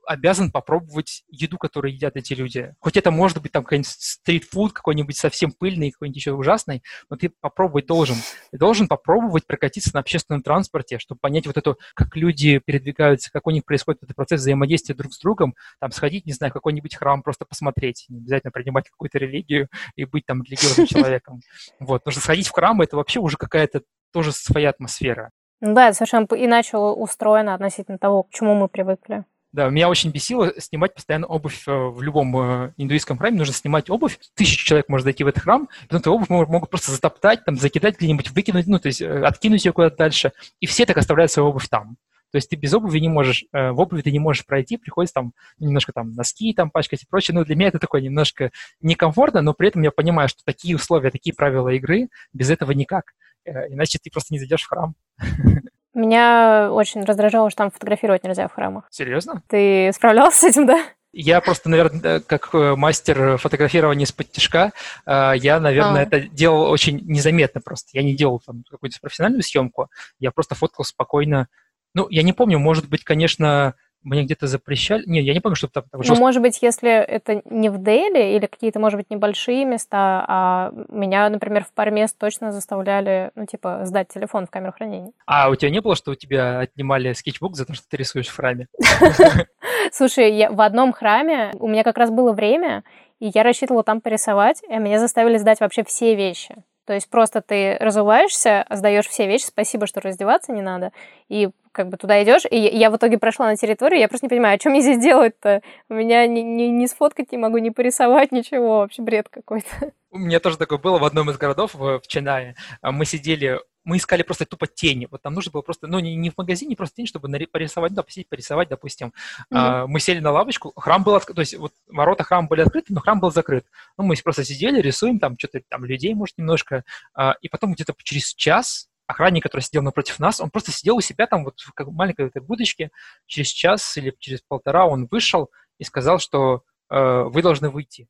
[0.08, 2.74] обязан попробовать еду, которую едят эти люди.
[2.80, 7.30] Хоть это может быть там какой-нибудь стритфуд, какой-нибудь совсем пыльный, какой-нибудь еще ужасный, но ты
[7.30, 8.16] попробовать должен.
[8.52, 13.46] Ты должен попробовать прокатиться на общественном транспорте, чтобы понять вот это, как люди передвигаются, как
[13.48, 16.96] у них происходит этот процесс взаимодействия друг с другом, там сходить, не знаю, в какой-нибудь
[16.96, 21.42] храм просто посмотреть, не обязательно принимать какую-то религию и быть там религиозным человеком.
[21.80, 23.82] Вот, потому что сходить в храм это вообще уже какая-то
[24.14, 25.32] тоже своя атмосфера.
[25.60, 29.26] Да, совершенно иначе устроено относительно того, к чему мы привыкли.
[29.54, 33.38] Да, меня очень бесило снимать постоянно обувь э, в любом э, индуистском храме.
[33.38, 34.20] Нужно снимать обувь.
[34.36, 37.46] Тысяча человек может зайти в этот храм, и потом эту обувь могут, могут просто затоптать,
[37.46, 40.34] там, закидать где-нибудь, выкинуть, ну, то есть э, откинуть ее куда-то дальше.
[40.60, 41.96] И все так оставляют свою обувь там.
[42.32, 45.32] То есть ты без обуви не можешь, в обуви ты не можешь пройти, приходится там
[45.60, 47.34] немножко там носки там пачкать и прочее.
[47.34, 51.10] Ну, для меня это такое немножко некомфортно, но при этом я понимаю, что такие условия,
[51.10, 53.14] такие правила игры, без этого никак.
[53.46, 54.94] Иначе ты просто не зайдешь в храм.
[55.98, 58.86] Меня очень раздражало, что там фотографировать нельзя в храмах.
[58.92, 59.42] Серьезно?
[59.48, 60.86] Ты справлялся с этим, да?
[61.12, 64.74] Я просто, наверное, как э, мастер фотографирования из-под тяжка,
[65.08, 66.04] э, я, наверное, а.
[66.04, 67.90] это делал очень незаметно просто.
[67.94, 69.90] Я не делал там какую-то профессиональную съемку,
[70.20, 71.48] я просто фоткал спокойно.
[71.96, 73.74] Ну, я не помню, может быть, конечно,
[74.08, 75.04] мне где-то запрещали.
[75.06, 75.84] Не, я не помню, что там.
[75.92, 76.20] Ну, жестко...
[76.20, 81.30] может быть, если это не в Дели или какие-то, может быть, небольшие места, а меня,
[81.30, 85.12] например, в паре мест точно заставляли, ну, типа, сдать телефон в камеру хранения.
[85.26, 88.28] А у тебя не было, что у тебя отнимали скетчбук за то, что ты рисуешь
[88.28, 88.68] в храме?
[89.92, 92.84] Слушай, я в одном храме у меня как раз было время,
[93.20, 96.56] и я рассчитывала там порисовать, и меня заставили сдать вообще все вещи.
[96.86, 100.94] То есть просто ты разуваешься, сдаешь все вещи, спасибо, что раздеваться не надо,
[101.28, 104.30] и как бы туда идешь, и я в итоге прошла на территорию, я просто не
[104.30, 105.62] понимаю, а что мне здесь делать-то?
[105.90, 109.68] У меня ни, ни, ни сфоткать не могу, ни порисовать, ничего, вообще бред какой-то.
[110.10, 112.56] У меня тоже такое было в одном из городов в Ченае.
[112.82, 115.08] Мы сидели мы искали просто тупо тени.
[115.10, 118.04] Вот там нужно было просто, ну, не, не в магазине, просто тень, чтобы порисовать, да,
[118.04, 119.08] посидеть, порисовать, допустим.
[119.08, 119.44] Mm-hmm.
[119.52, 122.94] А, мы сели на лавочку, храм был открыт, то есть вот ворота храма были открыты,
[122.94, 123.66] но храм был закрыт.
[123.98, 126.84] Ну, мы просто сидели, рисуем, там что-то, там людей, может, немножко.
[127.14, 131.02] А, и потом где-то через час охранник, который сидел напротив нас, он просто сидел у
[131.02, 132.92] себя там вот в как маленькой этой будочке.
[133.26, 135.50] Через час или через полтора он вышел
[135.80, 138.08] и сказал, что э, вы должны выйти.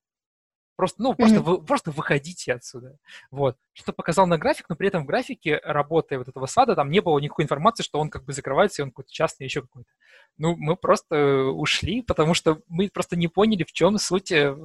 [0.75, 1.43] Просто, ну, просто, mm-hmm.
[1.43, 2.97] вы, просто выходите отсюда.
[3.31, 3.57] Вот.
[3.73, 7.01] Что показал на график, но при этом в графике работы вот этого сада там не
[7.01, 9.89] было никакой информации, что он как бы закрывается, и он какой-то частный, еще какой-то.
[10.37, 14.55] Ну, мы просто ушли, потому что мы просто не поняли, в чем суть, э,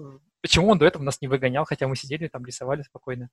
[0.43, 3.31] почему он до этого нас не выгонял, хотя мы сидели там, рисовали спокойно.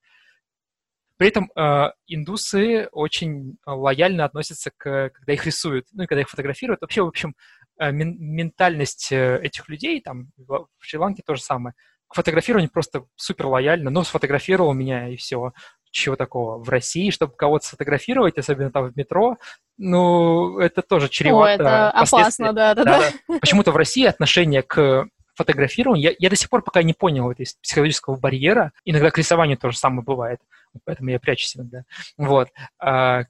[1.19, 6.29] При этом э, индусы очень лояльно относятся к, когда их рисуют, ну и когда их
[6.29, 6.79] фотографируют.
[6.79, 7.35] Вообще, в общем,
[7.77, 11.75] э, мен, ментальность э, этих людей, там в Шри-Ланке то же самое.
[12.07, 15.51] К фотографированию просто супер лояльно, но сфотографировал меня и все.
[15.91, 16.57] Чего такого?
[16.57, 19.35] В России, чтобы кого-то сфотографировать, особенно там в метро,
[19.77, 21.51] ну, это тоже чревато.
[21.51, 23.11] О, это опасно, да, да, да.
[23.27, 23.39] да.
[23.41, 27.45] Почему-то в России отношение к фотографированию, я, я до сих пор пока не понял этой
[27.61, 28.71] психологического барьера.
[28.85, 30.39] Иногда к рисованию тоже самое бывает
[30.85, 31.83] поэтому я прячусь иногда.
[32.17, 32.49] Вот.
[32.79, 33.23] А,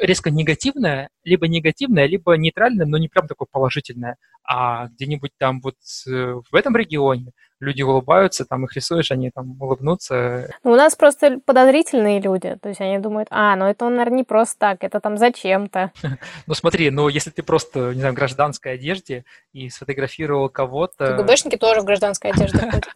[0.00, 4.16] резко негативное, либо негативное, либо нейтральное, но не прям такое положительное.
[4.46, 5.76] А где-нибудь там вот
[6.06, 10.50] э, в этом регионе люди улыбаются, там их рисуешь, они там улыбнутся.
[10.62, 14.18] Ну, у нас просто подозрительные люди, то есть они думают, а, ну это он, наверное,
[14.18, 15.92] не просто так, это там зачем-то.
[16.46, 21.16] Ну смотри, ну если ты просто, не знаю, в гражданской одежде и сфотографировал кого-то...
[21.16, 22.88] КГБшники тоже в гражданской одежде ходят.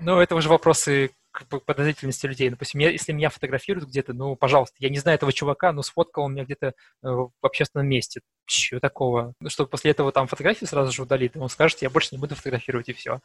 [0.00, 2.48] Ну, это уже вопросы к подозрительности людей.
[2.48, 6.24] Допустим, я, если меня фотографируют где-то, ну, пожалуйста, я не знаю этого чувака, но сфоткал
[6.24, 6.72] он меня где-то э,
[7.02, 8.20] в общественном месте.
[8.46, 9.34] Чего такого?
[9.40, 12.36] Ну, чтобы после этого там фотографию сразу же удалить, он скажет, я больше не буду
[12.36, 13.20] фотографировать, и все.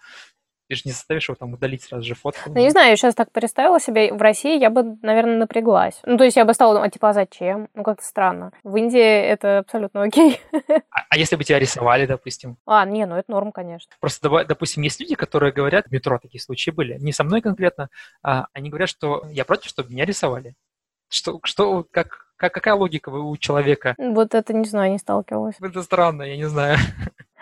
[0.69, 2.51] Ты же не заставишь его там удалить сразу же фотку.
[2.53, 5.99] Ну, не знаю, я сейчас так представила себе, в России я бы, наверное, напряглась.
[6.05, 7.69] Ну, то есть я бы стала думать, типа, а зачем?
[7.73, 8.51] Ну, как-то странно.
[8.63, 10.39] В Индии это абсолютно окей.
[10.91, 12.57] А, а если бы тебя рисовали, допустим?
[12.67, 13.91] А, не, ну это норм, конечно.
[13.99, 17.89] Просто, допустим, есть люди, которые говорят, в метро такие случаи были, не со мной конкретно,
[18.21, 20.53] а они говорят, что я против, чтобы меня рисовали.
[21.09, 23.95] Что, что, как, как, какая логика у человека?
[23.97, 25.55] Вот это, не знаю, не сталкивалась.
[25.59, 26.77] Это странно, я не знаю.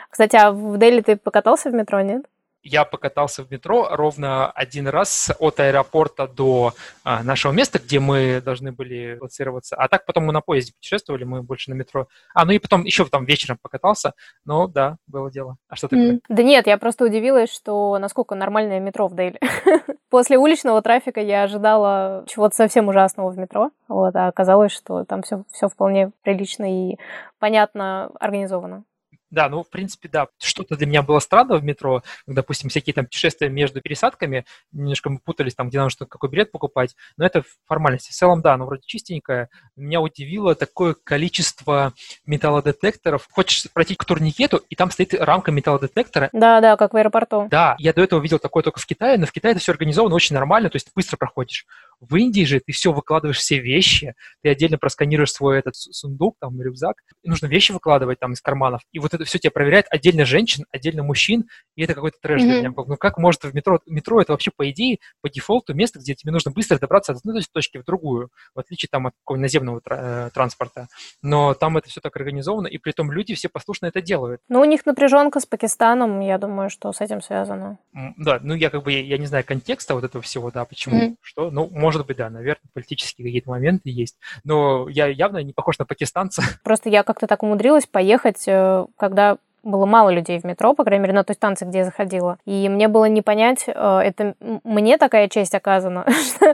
[0.09, 2.25] Кстати, а в Дели ты покатался в метро, нет?
[2.67, 8.41] Я покатался в метро ровно один раз от аэропорта до а, нашего места, где мы
[8.41, 9.75] должны были лоцироваться.
[9.75, 12.07] А так потом мы на поезде путешествовали, мы больше на метро.
[12.33, 14.13] А, ну и потом еще там вечером покатался.
[14.45, 15.57] Но да, было дело.
[15.69, 16.13] А что такое?
[16.13, 16.21] Mm.
[16.29, 19.39] Да нет, я просто удивилась, что насколько нормальное метро в Дели.
[20.09, 23.71] После уличного трафика я ожидала чего-то совсем ужасного в метро.
[23.87, 26.97] Вот, а оказалось, что там все, все вполне прилично и
[27.39, 28.83] понятно организовано.
[29.29, 30.27] Да, ну, в принципе, да.
[30.39, 35.19] Что-то для меня было странно в метро, допустим, всякие там путешествия между пересадками, немножко мы
[35.19, 38.11] путались там, где нам что какой билет покупать, но это формальности.
[38.11, 39.49] В целом, да, ну, вроде чистенькое.
[39.75, 41.93] Меня удивило такое количество
[42.25, 43.27] металлодетекторов.
[43.31, 46.29] Хочешь пройти к турникету, и там стоит рамка металлодетектора.
[46.31, 47.47] Да, да, как в аэропорту.
[47.49, 50.15] Да, я до этого видел такое только в Китае, но в Китае это все организовано
[50.15, 51.65] очень нормально, то есть быстро проходишь.
[51.99, 56.61] В Индии же ты все выкладываешь, все вещи, ты отдельно просканируешь свой этот сундук, там,
[56.61, 60.25] рюкзак, и нужно вещи выкладывать там из карманов, и вот это все тебе проверяет отдельно
[60.25, 62.45] женщин, отдельно мужчин, и это какой-то трэш mm-hmm.
[62.45, 62.73] для меня.
[62.75, 66.31] Ну как может в метро, метро это вообще по идее, по дефолту место, где тебе
[66.31, 70.29] нужно быстро добраться от одной точки в другую, в отличие там от какого наземного э,
[70.33, 70.87] транспорта.
[71.21, 74.41] Но там это все так организовано, и при этом люди все послушно это делают.
[74.49, 77.79] Ну, у них напряженка с Пакистаном, я думаю, что с этим связано.
[78.17, 81.01] Да, ну я как бы, я, я не знаю контекста вот этого всего, да, почему,
[81.01, 81.15] mm-hmm.
[81.21, 84.17] что, ну, может быть, да, наверное, политические какие-то моменты есть.
[84.43, 86.41] Но я явно не похож на пакистанца.
[86.65, 91.03] Просто я как-то так умудрилась поехать, э, когда было мало людей в метро, по крайней
[91.03, 92.37] мере, на той станции, где я заходила.
[92.45, 96.53] И мне было не понять, э, это мне такая честь оказана, что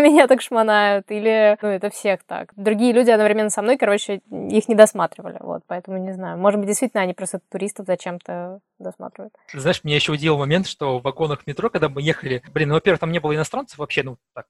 [0.00, 2.52] меня так шмонают, или ну, это всех так.
[2.56, 5.36] Другие люди одновременно со мной, короче, их не досматривали.
[5.40, 6.38] Вот, поэтому не знаю.
[6.38, 9.34] Может быть, действительно, они просто туристов зачем-то досматривают.
[9.52, 13.00] Знаешь, меня еще удивил момент, что в вагонах метро, когда мы ехали, блин, ну, во-первых,
[13.00, 14.46] там не было иностранцев вообще, ну, так,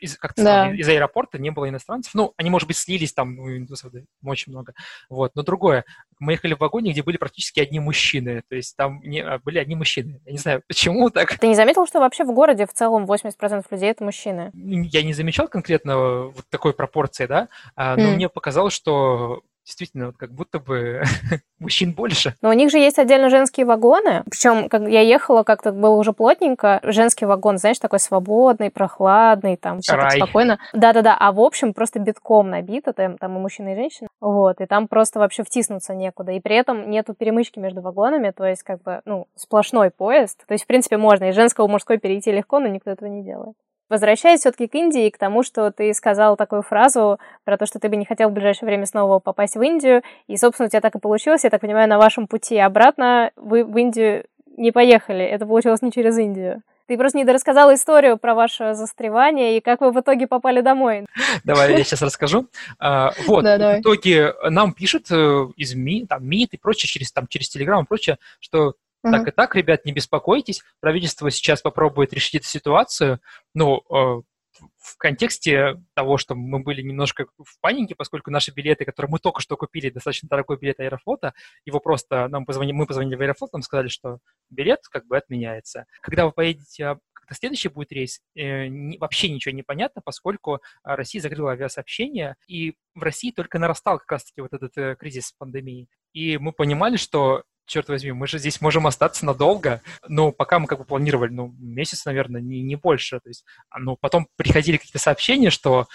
[0.00, 0.72] из, как да.
[0.72, 2.14] из аэропорта не было иностранцев.
[2.14, 4.74] Ну, они, может быть, слились там, ну, индусов да, очень много.
[5.08, 5.84] Вот, но другое.
[6.18, 8.42] Мы ехали в вагоне, где были практически одни мужчины.
[8.48, 10.20] То есть там не, а, были одни мужчины.
[10.24, 11.38] Я не знаю, почему так.
[11.38, 14.50] Ты не заметил, что вообще в городе в целом 80% людей это мужчины?
[14.54, 18.14] Я не замечал конкретно вот такой пропорции, да, а, но mm.
[18.14, 21.02] мне показалось, что действительно, вот как будто бы
[21.58, 22.34] мужчин больше.
[22.40, 24.22] Но у них же есть отдельно женские вагоны.
[24.30, 26.80] Причем, как я ехала, как-то было уже плотненько.
[26.84, 30.58] Женский вагон, знаешь, такой свободный, прохладный, там все так спокойно.
[30.72, 31.16] Да-да-да.
[31.18, 34.08] А в общем, просто битком набито, там, там и мужчины, и женщины.
[34.20, 34.60] Вот.
[34.60, 36.32] И там просто вообще втиснуться некуда.
[36.32, 40.46] И при этом нету перемычки между вагонами, то есть как бы, ну, сплошной поезд.
[40.46, 43.24] То есть, в принципе, можно из женского в мужской перейти легко, но никто этого не
[43.24, 43.54] делает.
[43.88, 47.78] Возвращаясь все-таки к Индии и к тому, что ты сказал такую фразу про то, что
[47.78, 50.80] ты бы не хотел в ближайшее время снова попасть в Индию, и, собственно, у тебя
[50.80, 54.24] так и получилось, я так понимаю, на вашем пути обратно вы в Индию
[54.56, 56.62] не поехали, это получилось не через Индию.
[56.88, 61.04] Ты просто не дорассказал историю про ваше застревание и как вы в итоге попали домой.
[61.44, 62.46] Давай я сейчас расскажу.
[62.78, 67.26] А, вот, в итоге нам пишут э, из МИ, там, МИД и прочее, через, там,
[67.26, 68.74] через Телеграм и прочее, что
[69.06, 69.10] uh-huh.
[69.12, 73.20] так и так, ребят, не беспокойтесь, правительство сейчас попробует решить эту ситуацию,
[73.54, 74.22] ну, э,
[74.78, 79.40] в контексте того, что мы были немножко в панике, поскольку наши билеты, которые мы только
[79.40, 81.34] что купили, достаточно дорогой билет Аэрофлота,
[81.64, 84.18] его просто нам позвонили, мы позвонили в Аэрофлот, нам сказали, что
[84.50, 85.86] билет как бы отменяется.
[86.00, 86.96] Когда вы поедете
[87.26, 92.36] когда следующий будет рейс, э, не, вообще ничего не понятно, поскольку а, Россия закрыла авиасообщение,
[92.46, 95.88] и в России только нарастал как раз-таки вот этот э, кризис пандемии.
[96.12, 100.66] И мы понимали, что черт возьми, мы же здесь можем остаться надолго, но пока мы
[100.66, 103.20] как бы планировали, ну, месяц, наверное, не, не больше.
[103.20, 103.44] То есть,
[103.76, 105.86] ну, потом приходили какие-то сообщения, что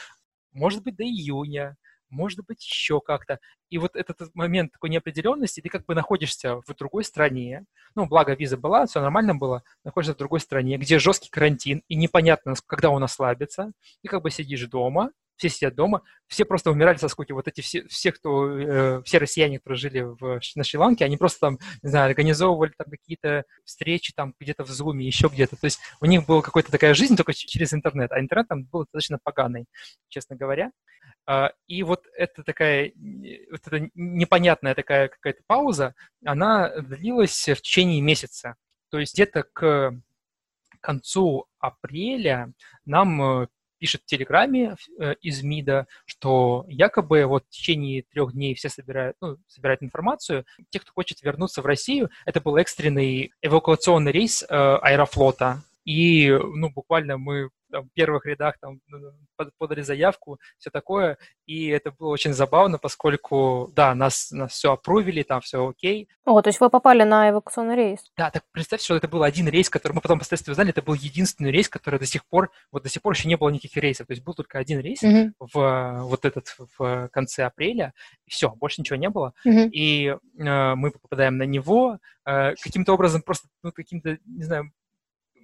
[0.51, 1.77] может быть до июня,
[2.09, 3.39] может быть еще как-то.
[3.69, 7.65] И вот этот момент такой неопределенности, ты как бы находишься в другой стране,
[7.95, 11.95] ну, благо виза была, все нормально было, находишься в другой стране, где жесткий карантин, и
[11.95, 13.71] непонятно, когда он ослабится,
[14.03, 15.11] ты как бы сидишь дома,
[15.41, 17.31] все сидят дома, все просто умирали со скуки.
[17.31, 21.39] Вот эти все, все кто, э, все россияне, которые жили в, на Шри-Ланке, они просто
[21.39, 25.55] там, не знаю, организовывали там какие-то встречи там где-то в Зуме, еще где-то.
[25.55, 28.81] То есть у них была какая-то такая жизнь только через интернет, а интернет там был
[28.81, 29.65] достаточно поганый,
[30.09, 30.71] честно говоря.
[31.25, 32.91] А, и вот эта такая,
[33.51, 38.55] вот эта непонятная такая какая-то пауза, она длилась в течение месяца.
[38.89, 39.95] То есть где-то к
[40.81, 42.53] концу апреля
[42.85, 43.47] нам э,
[43.81, 49.17] пишет в Телеграме э, из МИДа, что якобы вот в течение трех дней все собирают,
[49.19, 50.45] ну, собирают информацию.
[50.69, 55.63] Те, кто хочет вернуться в Россию, это был экстренный эвакуационный рейс э, Аэрофлота.
[55.83, 58.79] И, ну, буквально мы там, в первых рядах там,
[59.57, 65.23] подали заявку, все такое, и это было очень забавно, поскольку, да, нас, нас все опрувили,
[65.23, 66.09] там все окей.
[66.25, 67.99] О, то есть вы попали на эвакуационный рейс?
[68.17, 70.93] Да, так представьте, что это был один рейс, который мы потом впоследствии узнали, это был
[70.93, 74.07] единственный рейс, который до сих пор, вот до сих пор еще не было никаких рейсов,
[74.07, 75.33] то есть был только один рейс угу.
[75.39, 77.93] в вот этот в конце апреля,
[78.25, 79.69] и все, больше ничего не было, угу.
[79.71, 84.71] и э, мы попадаем на него, э, каким-то образом просто, ну, каким-то, не знаю,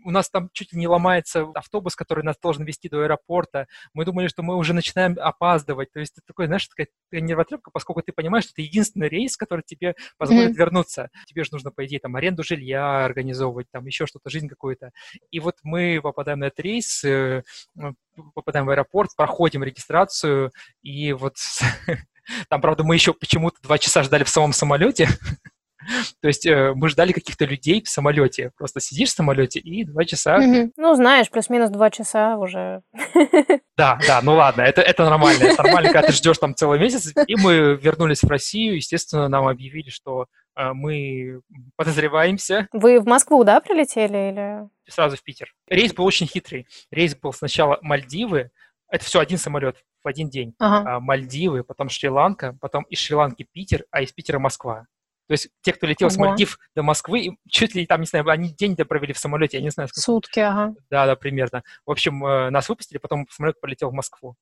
[0.07, 3.67] у нас там чуть ли не ломается автобус, который нас должен вести до аэропорта.
[3.93, 5.91] Мы думали, что мы уже начинаем опаздывать.
[5.91, 9.63] То есть это такой, знаешь, такая нервотрепка, поскольку ты понимаешь, что это единственный рейс, который
[9.65, 10.59] тебе позволит mm-hmm.
[10.59, 11.09] вернуться.
[11.25, 14.91] Тебе же нужно, по идее, там аренду жилья организовывать, там еще что-то, жизнь какую-то.
[15.29, 17.43] И вот мы попадаем на этот рейс, э,
[18.33, 20.51] попадаем в аэропорт, проходим регистрацию,
[20.81, 21.35] и вот
[22.49, 25.09] там, правда, мы еще почему-то два часа ждали в самом самолете,
[26.21, 28.51] То есть э, мы ждали каких-то людей в самолете.
[28.57, 30.39] Просто сидишь в самолете и два часа...
[30.75, 32.81] Ну, знаешь, плюс-минус два часа уже.
[33.77, 35.43] Да, да, ну ладно, это, это нормально.
[35.43, 37.13] Это нормально, когда ты ждешь там целый месяц.
[37.27, 38.75] И мы вернулись в Россию.
[38.75, 40.25] Естественно, нам объявили, что
[40.55, 41.41] э, мы
[41.75, 42.67] подозреваемся.
[42.73, 44.69] Вы в Москву, да, прилетели или...
[44.89, 45.53] Сразу в Питер.
[45.67, 46.65] Рейс был очень хитрый.
[46.89, 48.49] Рейс был сначала Мальдивы,
[48.89, 50.55] это все один самолет в один день.
[50.59, 50.95] Ага.
[50.95, 54.85] А, Мальдивы, потом Шри-Ланка, потом из Шри-Ланки Питер, а из Питера Москва.
[55.27, 56.13] То есть те, кто летел Ого.
[56.13, 59.63] с Мальдив до Москвы, чуть ли там, не знаю, они день-то провели в самолете, я
[59.63, 59.89] не знаю.
[59.89, 60.01] Сколько.
[60.01, 60.73] Сутки, ага.
[60.89, 61.63] Да, да, примерно.
[61.85, 64.35] В общем, э, нас выпустили, потом самолет полетел в Москву.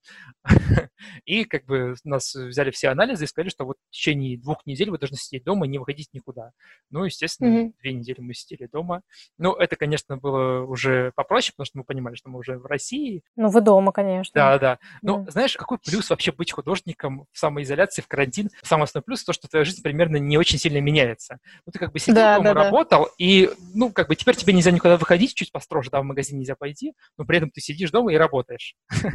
[1.25, 4.89] И как бы нас взяли все анализы и сказали, что вот в течение двух недель
[4.89, 6.51] вы должны сидеть дома и не выходить никуда.
[6.89, 9.01] Ну, естественно, две недели мы сидели дома.
[9.37, 13.23] Ну, это, конечно, было уже попроще, потому что мы понимали, что мы уже в России.
[13.35, 14.31] Ну, вы дома, конечно.
[14.33, 14.79] Да, да.
[15.01, 18.49] Ну, знаешь, какой плюс вообще быть художником в самоизоляции, в карантин?
[18.63, 21.39] Самый основной плюс то, что твоя жизнь примерно не очень сильно сильно меняется.
[21.65, 23.11] Ну, ты как бы сидел да, дома, да, работал, да.
[23.17, 26.55] и, ну, как бы теперь тебе нельзя никуда выходить, чуть построже, да, в магазин нельзя
[26.55, 28.75] пойти, но при этом ты сидишь дома и работаешь.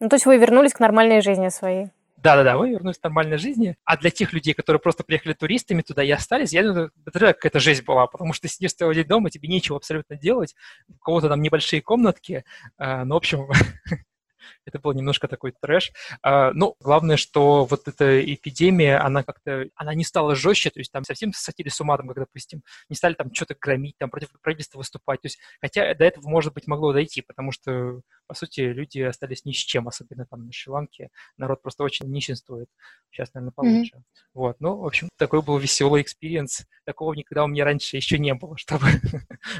[0.00, 1.88] Ну, то есть вы вернулись к нормальной жизни своей.
[2.16, 3.76] Да-да-да, мы вернулись к нормальной жизни.
[3.84, 7.60] А для тех людей, которые просто приехали туристами туда и остались, я думаю, это какая-то
[7.60, 10.54] жесть была, потому что ты сидишь целый день дома, тебе нечего абсолютно делать,
[10.88, 12.44] у кого-то там небольшие комнатки,
[12.78, 13.46] э, ну, в общем,
[14.64, 15.92] это был немножко такой трэш.
[16.22, 20.92] А, ну, главное, что вот эта эпидемия, она как-то, она не стала жестче, то есть
[20.92, 24.28] там совсем схватили с ума, там, как, допустим, не стали там что-то громить, там против
[24.40, 25.20] правительства выступать.
[25.20, 29.44] То есть, хотя до этого, может быть, могло дойти, потому что, по сути, люди остались
[29.44, 31.08] ни с чем, особенно там на Шри-Ланке.
[31.36, 32.68] Народ просто очень нищенствует.
[33.10, 33.96] Сейчас, наверное, получше.
[33.96, 34.02] Mm-hmm.
[34.34, 36.66] Вот, ну, в общем, такой был веселый experience.
[36.84, 38.86] Такого никогда у меня раньше еще не было, чтобы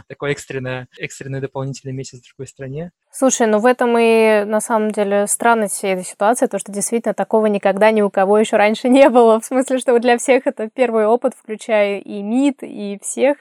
[0.08, 2.92] такой экстренный, экстренный дополнительный месяц в другой стране.
[3.10, 7.14] Слушай, ну в этом и на самом деле странность всей этой ситуации, то, что действительно
[7.14, 9.40] такого никогда ни у кого еще раньше не было.
[9.40, 13.38] В смысле, что для всех это первый опыт, включая и МИД, и всех.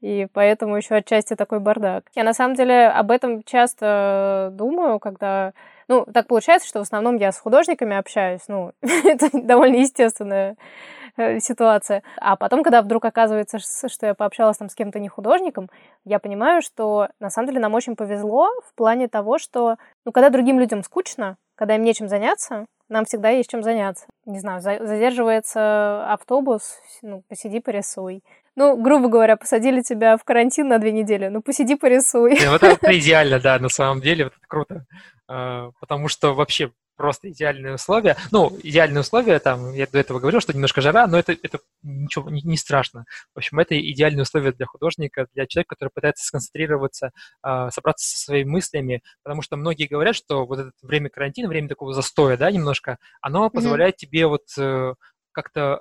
[0.00, 2.04] И поэтому еще отчасти такой бардак.
[2.14, 5.52] Я на самом деле об этом часто думаю, когда
[5.88, 10.56] ну, так получается, что в основном я с художниками общаюсь, ну, это довольно естественная
[11.16, 12.02] э, ситуация.
[12.16, 15.70] А потом, когда вдруг оказывается, что я пообщалась там с кем-то не художником,
[16.04, 20.30] я понимаю, что на самом деле нам очень повезло в плане того, что, ну, когда
[20.30, 24.06] другим людям скучно, когда им нечем заняться, нам всегда есть чем заняться.
[24.26, 28.22] Не знаю, задерживается автобус, ну, посиди, порисуй.
[28.56, 32.38] Ну, грубо говоря, посадили тебя в карантин на две недели, ну, посиди, порисуй.
[32.46, 34.86] Вот это идеально, да, на самом деле, вот это круто.
[35.28, 38.16] А, потому что вообще просто идеальные условия.
[38.30, 42.30] Ну, идеальные условия, там, я до этого говорил, что немножко жара, но это, это ничего
[42.30, 43.04] не, не страшно.
[43.34, 47.10] В общем, это идеальные условия для художника, для человека, который пытается сконцентрироваться,
[47.44, 51.68] э, собраться со своими мыслями, потому что многие говорят, что вот это время карантина, время
[51.68, 53.98] такого застоя, да, немножко, оно позволяет mm-hmm.
[53.98, 54.94] тебе вот э,
[55.32, 55.80] как-то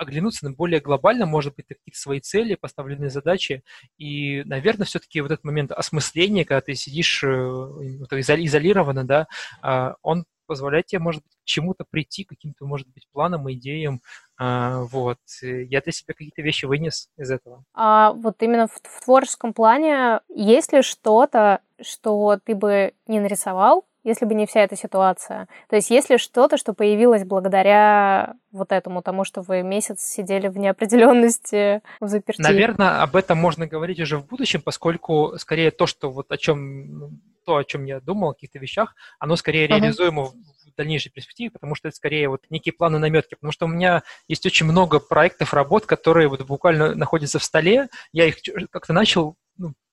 [0.00, 3.62] оглянуться на более глобально, может быть, какие-то свои цели, поставленные задачи.
[3.98, 9.26] И, наверное, все-таки вот этот момент осмысления, когда ты сидишь э, изолированно, да,
[9.62, 14.00] а, он позволяет тебе, может быть, к чему-то прийти, каким-то, может быть, планам, идеям.
[14.36, 15.18] А, вот.
[15.42, 17.62] Я для себя какие-то вещи вынес из этого.
[17.74, 24.24] А вот именно в творческом плане есть ли что-то, что ты бы не нарисовал, если
[24.24, 25.48] бы не вся эта ситуация?
[25.68, 30.48] То есть есть ли что-то, что появилось благодаря вот этому, тому, что вы месяц сидели
[30.48, 32.40] в неопределенности, в заперти?
[32.40, 36.98] Наверное, об этом можно говорить уже в будущем, поскольку скорее то, что вот о чем
[36.98, 37.10] ну,
[37.44, 39.80] то, о чем я думал, о каких-то вещах, оно скорее uh-huh.
[39.80, 40.34] реализуемо в,
[40.76, 43.34] дальнейшей перспективе, потому что это скорее вот некие планы наметки.
[43.34, 47.88] Потому что у меня есть очень много проектов, работ, которые вот буквально находятся в столе.
[48.12, 48.36] Я их
[48.70, 49.36] как-то начал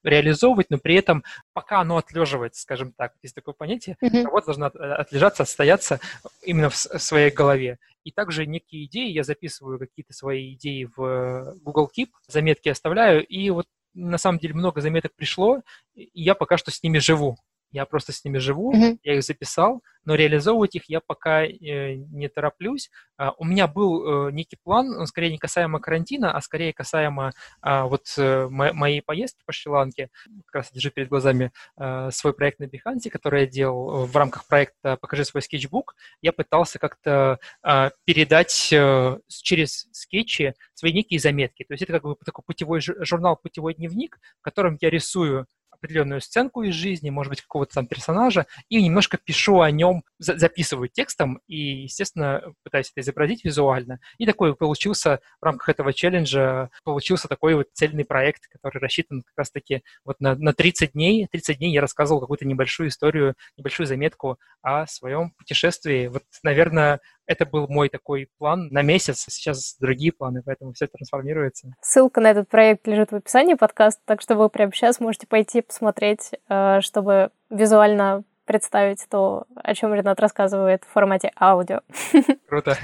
[0.08, 4.24] реализовывать, но при этом пока оно отлеживается, скажем так, есть такое понятие, mm-hmm.
[4.24, 6.00] работа должна отлежаться, отстояться
[6.44, 7.78] именно в, в своей голове.
[8.04, 13.26] И также некие идеи, я записываю какие-то свои идеи в э, Google Keep, заметки оставляю,
[13.26, 15.62] и вот на самом деле много заметок пришло,
[15.96, 17.38] и я пока что с ними живу.
[17.72, 19.00] Я просто с ними живу, mm-hmm.
[19.04, 22.90] я их записал, но реализовывать их я пока э, не тороплюсь.
[23.20, 27.34] Uh, у меня был э, некий план, он скорее не касаемо карантина, а скорее касаемо
[27.62, 30.10] э, вот э, мо- моей поездки по Шри-Ланке.
[30.46, 34.48] Как раз держу перед глазами э, свой проект на Behance, который я делал в рамках
[34.48, 35.96] проекта «Покажи свой скетчбук».
[36.22, 41.64] Я пытался как-то э, передать э, через скетчи свои некие заметки.
[41.64, 45.48] То есть это как бы такой путевой журнал, путевой дневник, в котором я рисую
[45.78, 50.38] определенную сценку из жизни, может быть, какого-то там персонажа, и немножко пишу о нем, за
[50.38, 54.00] записываю текстом и, естественно, пытаюсь это изобразить визуально.
[54.18, 59.38] И такой получился в рамках этого челленджа, получился такой вот цельный проект, который рассчитан как
[59.38, 61.28] раз-таки вот на, на 30 дней.
[61.32, 66.08] 30 дней я рассказывал какую-то небольшую историю, небольшую заметку о своем путешествии.
[66.08, 71.74] Вот, наверное, это был мой такой план на месяц, сейчас другие планы, поэтому все трансформируется.
[71.82, 75.62] Ссылка на этот проект лежит в описании подкаста, так что вы прямо сейчас можете пойти
[75.62, 81.82] посмотреть, э, чтобы визуально представить то, о чем Ринат рассказывает в формате аудио.
[82.48, 82.78] Круто.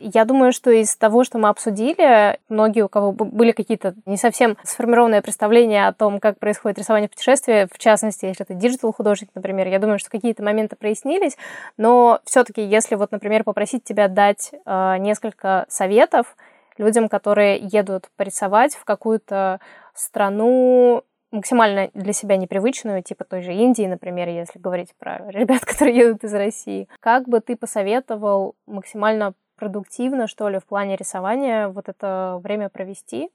[0.00, 4.56] Я думаю, что из того, что мы обсудили, многие, у кого были какие-то не совсем
[4.62, 9.68] сформированные представления о том, как происходит рисование путешествия, в частности, если это digital художник, например,
[9.68, 11.36] я думаю, что какие-то моменты прояснились,
[11.76, 16.36] но все-таки, если вот, например, попросить тебя дать э, несколько советов
[16.78, 19.60] людям, которые едут порисовать в какую-то
[19.94, 25.96] страну максимально для себя непривычную, типа той же Индии, например, если говорить про ребят, которые
[25.96, 26.88] едут из России.
[27.00, 33.30] Как бы ты посоветовал максимально продуктивно, что ли, в плане рисования вот это время провести?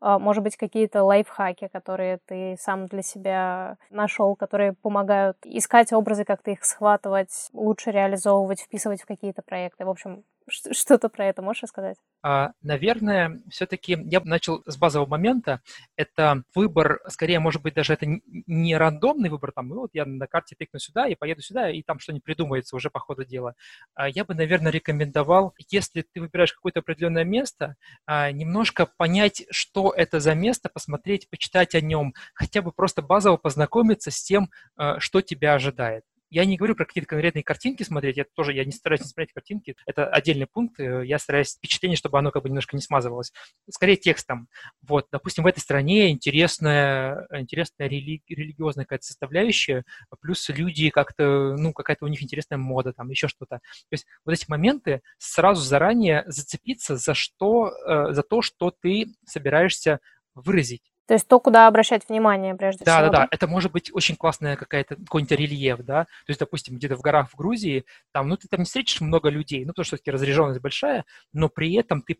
[0.00, 6.24] А, может быть, какие-то лайфхаки, которые ты сам для себя нашел, которые помогают искать образы,
[6.24, 9.84] как-то их схватывать, лучше реализовывать, вписывать в какие-то проекты.
[9.84, 11.96] В общем, что-то про это можешь рассказать?
[12.22, 15.60] А, наверное, все-таки я начал с базового момента.
[15.96, 20.26] Это выбор, скорее, может быть, даже это не рандомный выбор, там, ну, вот я на
[20.26, 23.54] карте тыкну сюда и поеду сюда, и там что-нибудь придумается уже по ходу дела.
[23.94, 27.76] А, я бы, наверное, рекомендовал, если ты выбираешь какое-то определенное место,
[28.06, 33.36] а, немножко понять, что это за место, посмотреть, почитать о нем, хотя бы просто базово
[33.36, 34.50] познакомиться с тем,
[34.98, 36.04] что тебя ожидает.
[36.30, 39.32] Я не говорю про какие-то конкретные картинки смотреть, я тоже я не стараюсь не смотреть
[39.32, 43.32] картинки, это отдельный пункт, э, я стараюсь впечатление, чтобы оно как бы немножко не смазывалось.
[43.70, 44.48] Скорее текстом.
[44.82, 49.84] Вот, допустим, в этой стране интересная, интересная рели- религиозная какая-то составляющая,
[50.20, 53.56] плюс люди как-то, ну, какая-то у них интересная мода, там, еще что-то.
[53.58, 59.06] То есть вот эти моменты сразу заранее зацепиться за что, э, за то, что ты
[59.24, 60.00] собираешься
[60.34, 60.92] выразить.
[61.08, 63.06] То есть то, куда обращать внимание прежде да, всего.
[63.06, 63.28] Да, да, да.
[63.30, 66.04] Это может быть очень классная какая-то какой-нибудь рельеф, да.
[66.04, 69.30] То есть, допустим, где-то в горах в Грузии, там, ну, ты там не встретишь много
[69.30, 72.14] людей, ну, потому что все-таки разряженность большая, но при этом ты,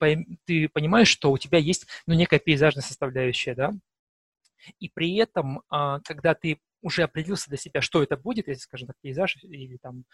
[0.47, 3.75] ты понимаешь, что у тебя есть, ну, некая пейзажная составляющая, да.
[4.81, 8.87] И при этом, а, когда ты уже определился для себя, что это будет, если, скажем
[8.87, 10.05] так, пейзаж или там,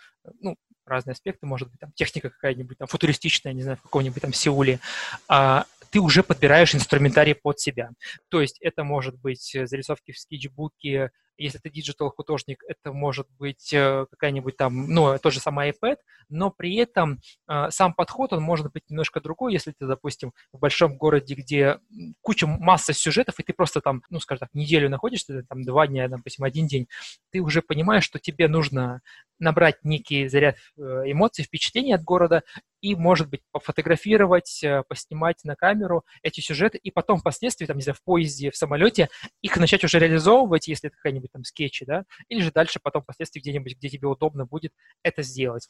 [0.41, 0.57] ну,
[0.87, 4.81] разные аспекты, может быть, там техника какая-нибудь там футуристичная, не знаю, в каком-нибудь там Сеуле,
[5.29, 7.90] а, ты уже подбираешь инструментарий под себя.
[8.28, 13.72] То есть это может быть зарисовки в скетчбуке, если ты digital -художник, это может быть
[13.72, 15.97] э, какая-нибудь там, ну, тот же самый iPad,
[16.28, 20.59] но при этом э, сам подход, он может быть немножко другой, если ты, допустим, в
[20.59, 21.78] большом городе, где
[22.22, 26.09] куча, масса сюжетов, и ты просто там, ну, скажем так, неделю находишься, там, два дня,
[26.09, 26.88] допустим, один день,
[27.30, 29.01] ты уже понимаешь, что тебе нужно
[29.38, 32.42] набрать некий заряд э, эмоций, впечатлений от города
[32.85, 37.97] и, может быть, пофотографировать, поснимать на камеру эти сюжеты, и потом впоследствии, там, не знаю,
[37.97, 39.09] в поезде, в самолете,
[39.41, 43.41] их начать уже реализовывать, если это какая-нибудь там скетчи, да, или же дальше потом впоследствии
[43.41, 45.66] где-нибудь, где тебе удобно будет это сделать.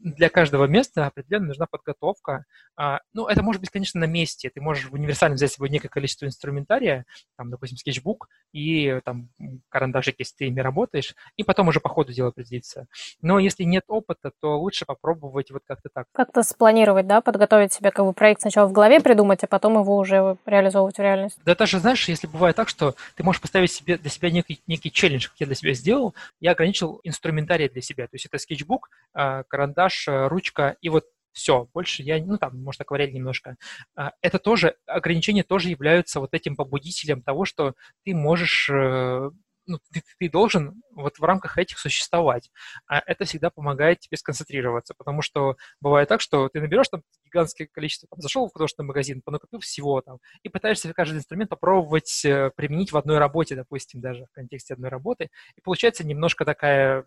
[0.00, 2.46] Для каждого места определенно нужна подготовка.
[2.76, 4.48] А, ну, это может быть, конечно, на месте.
[4.48, 7.04] Ты можешь универсально взять с собой некое количество инструментария,
[7.36, 9.28] там, допустим, скетчбук и там
[9.68, 12.86] карандашик, если ты ими работаешь, и потом уже по ходу дела определиться.
[13.20, 16.06] Но если нет опыта, то лучше попробовать вот как-то так.
[16.12, 19.96] Как-то спланировать, да, подготовить себе как бы проект сначала в голове придумать, а потом его
[19.96, 21.38] уже реализовывать в реальность.
[21.44, 24.90] Да даже, знаешь, если бывает так, что ты можешь поставить себе для себя некий, некий
[24.90, 28.04] челлендж, как я для себя сделал, я ограничил инструментарий для себя.
[28.04, 32.62] То есть это скетчбук, а, карандаш, а, ручка и вот все, больше я, ну там,
[32.62, 33.56] может, акварель немножко.
[33.96, 37.74] А, это тоже, ограничения тоже являются вот этим побудителем того, что
[38.04, 39.30] ты можешь э,
[39.66, 42.50] ну, ты, ты должен вот в рамках этих существовать.
[42.86, 47.68] А это всегда помогает тебе сконцентрироваться, потому что бывает так, что ты наберешь там гигантское
[47.70, 52.50] количество, там, зашел в художественный магазин, понакупил всего там, и пытаешься каждый инструмент попробовать э,
[52.56, 57.04] применить в одной работе, допустим, даже в контексте одной работы, и получается немножко такая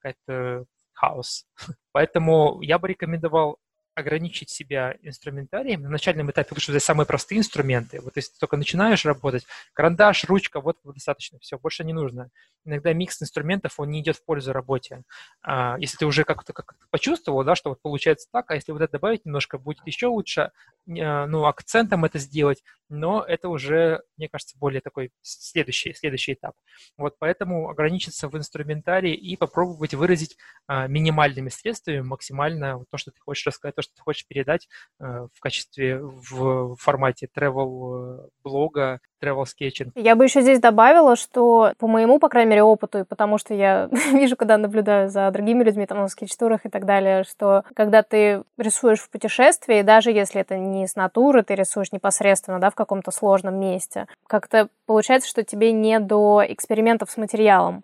[0.00, 1.46] какая-то хаос.
[1.92, 3.58] Поэтому я бы рекомендовал
[3.98, 8.00] ограничить себя инструментарием, на начальном этапе лучше взять самые простые инструменты.
[8.00, 12.30] Вот если ты только начинаешь работать, карандаш, ручка, вот достаточно, все, больше не нужно.
[12.64, 15.02] Иногда микс инструментов, он не идет в пользу работе.
[15.42, 18.82] А, если ты уже как-то как почувствовал, да, что вот получается так, а если вот
[18.82, 20.52] это добавить немножко, будет еще лучше,
[20.88, 26.54] а, ну, акцентом это сделать, но это уже, мне кажется, более такой следующий, следующий этап.
[26.96, 30.36] Вот поэтому ограничиться в инструментарии и попробовать выразить
[30.66, 34.68] а, минимальными средствами максимально то, что ты хочешь рассказать, то, что ты хочешь передать
[35.00, 39.90] э, в качестве, в формате travel э, блога, travel sketching.
[39.94, 43.54] Я бы еще здесь добавила, что по моему, по крайней мере, опыту, и потому что
[43.54, 48.02] я вижу, когда наблюдаю за другими людьми, там, на скетч-турах и так далее, что когда
[48.02, 52.74] ты рисуешь в путешествии, даже если это не с натуры, ты рисуешь непосредственно, да, в
[52.74, 57.82] каком-то сложном месте, как-то получается, что тебе не до экспериментов с материалом.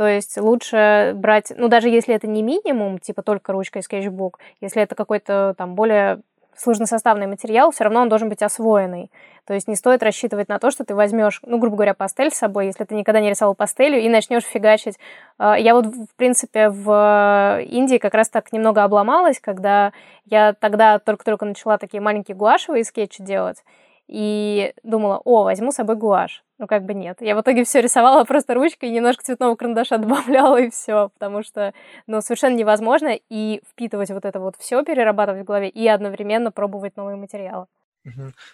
[0.00, 4.38] То есть лучше брать, ну даже если это не минимум, типа только ручка и скетчбук,
[4.62, 6.22] если это какой-то там более
[6.56, 9.10] сложносоставный материал, все равно он должен быть освоенный.
[9.44, 12.38] То есть не стоит рассчитывать на то, что ты возьмешь, ну, грубо говоря, пастель с
[12.38, 14.98] собой, если ты никогда не рисовал пастелью, и начнешь фигачить.
[15.36, 19.92] А, я вот, в принципе, в Индии как раз так немного обломалась, когда
[20.24, 23.62] я тогда только-только начала такие маленькие гуашевые скетчи делать,
[24.10, 26.42] и думала, о, возьму с собой гуашь.
[26.58, 27.18] Ну, как бы нет.
[27.20, 31.72] Я в итоге все рисовала просто ручкой, немножко цветного карандаша добавляла, и все, потому что,
[32.08, 36.96] ну, совершенно невозможно и впитывать вот это вот все, перерабатывать в голове, и одновременно пробовать
[36.96, 37.66] новые материалы.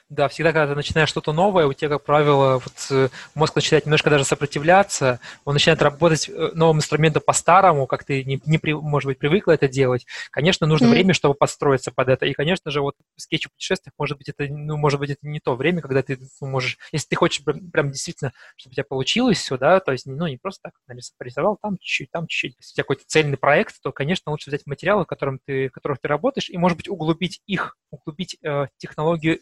[0.09, 3.86] Да, всегда, когда ты начинаешь что-то новое, у тебя, как правило, вот э, мозг начинает
[3.86, 9.07] немножко даже сопротивляться, он начинает работать э, новым инструментом по-старому, как ты не, не может
[9.07, 10.05] быть, привыкла это делать.
[10.30, 10.90] Конечно, нужно mm-hmm.
[10.90, 12.26] время, чтобы подстроиться под это.
[12.26, 15.38] И, конечно же, вот скетч в путешествиях, может быть, это, ну, может быть, это не
[15.38, 18.84] то время, когда ты ну, можешь, если ты хочешь прям, прям действительно, чтобы у тебя
[18.84, 20.72] получилось все, да, то есть, ну, не просто так
[21.18, 22.57] нарисовал, там чуть-чуть, там чуть-чуть.
[22.59, 25.72] Если у тебя какой-то цельный проект, то, конечно, лучше взять материалы, в, котором ты, в
[25.72, 29.36] которых ты работаешь, и, может быть, углубить их, углубить э, технологию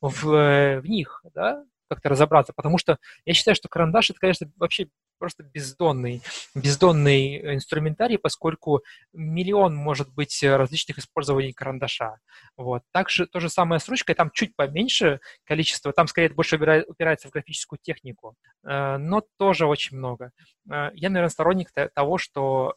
[0.00, 4.50] в, э, в них, да, как-то разобраться, потому что я считаю, что карандаш это, конечно,
[4.56, 4.88] вообще
[5.18, 6.22] просто бездонный,
[6.54, 8.82] бездонный инструментарий, поскольку
[9.12, 12.16] миллион может быть различных использований карандаша.
[12.56, 12.82] Вот.
[12.92, 17.30] Также то же самое с ручкой, там чуть поменьше количество, там скорее больше упирается в
[17.30, 18.34] графическую технику,
[18.64, 20.32] э, но тоже очень много.
[20.70, 22.74] Э, я, наверное, сторонник того, что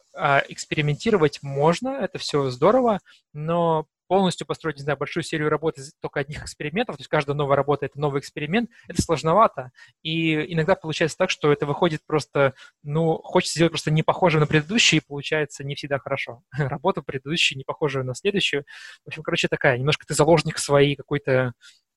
[0.48, 3.00] экспериментировать можно, это все здорово,
[3.32, 7.36] но полностью построить, не знаю, большую серию работ из только одних экспериментов, то есть каждая
[7.36, 9.70] новая работа— это новый эксперимент, это сложновато.
[10.02, 14.46] И иногда получается так, что это выходит просто, ну, хочется сделать просто не похожее на
[14.46, 16.42] предыдущее, и получается не всегда хорошо.
[16.52, 18.64] Работа предыдущая не похожая на следующую.
[19.04, 21.52] В общем, короче, такая, немножко ты заложник своей какой-то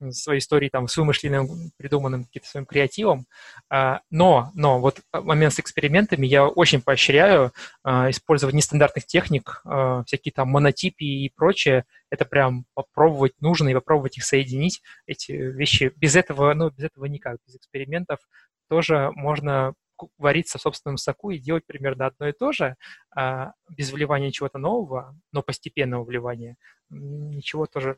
[0.10, 3.26] своей истории там с вымышленным, придуманным каким-то своим креативом.
[3.70, 10.04] А, но, но вот момент с экспериментами я очень поощряю а, использовать нестандартных техник, а,
[10.04, 11.86] всякие там монотипии и прочее.
[12.10, 15.94] Это прям попробовать нужно и попробовать их соединить, эти вещи.
[15.96, 18.20] Без этого, ну, без этого никак, без экспериментов
[18.68, 19.74] тоже можно
[20.18, 22.76] вариться в собственном соку и делать примерно одно и то же,
[23.70, 26.58] без вливания чего-то нового, но постепенного вливания,
[26.90, 27.98] ничего тоже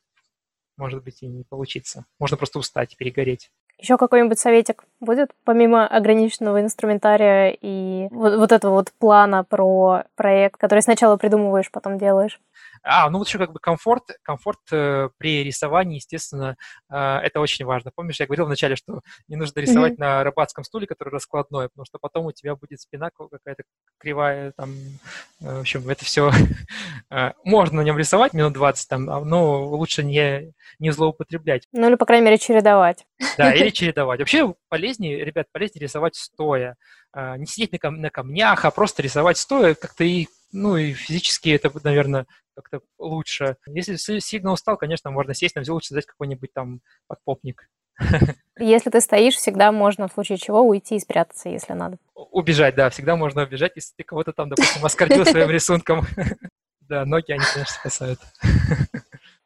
[0.77, 2.05] может быть и не получиться.
[2.19, 3.51] Можно просто устать, перегореть.
[3.77, 10.59] Еще какой-нибудь советик будет, помимо ограниченного инструментария и вот, вот этого вот плана про проект,
[10.59, 12.39] который сначала придумываешь, потом делаешь?
[12.81, 16.55] А, ну вот еще как бы комфорт, комфорт э, при рисовании, естественно,
[16.91, 17.91] э, это очень важно.
[17.95, 19.99] Помнишь, я говорил вначале, что не нужно рисовать mm-hmm.
[19.99, 23.63] на рыбацком стуле, который раскладной, потому что потом у тебя будет спина какая-то
[23.97, 24.73] кривая, там,
[25.41, 26.31] э, в общем, это все
[27.09, 31.67] э, можно на нем рисовать минут 20, там, а, но лучше не, не злоупотреблять.
[31.71, 33.05] Ну или, по крайней мере, чередовать.
[33.37, 34.19] Да, или чередовать.
[34.19, 36.75] Вообще полезнее, ребят, полезнее рисовать стоя.
[37.15, 40.93] Э, не сидеть на, кам- на камнях, а просто рисовать стоя, как-то и ну и
[40.93, 43.57] физически это, наверное, как-то лучше.
[43.65, 47.69] Если сильно устал, конечно, можно сесть, но лучше взять какой-нибудь там подпопник.
[48.59, 51.97] Если ты стоишь, всегда можно в случае чего уйти и спрятаться, если надо.
[52.13, 56.05] Убежать, да, всегда можно убежать, если ты кого-то там, допустим, оскорбил своим рисунком.
[56.89, 58.19] Да, ноги, они, конечно, спасают.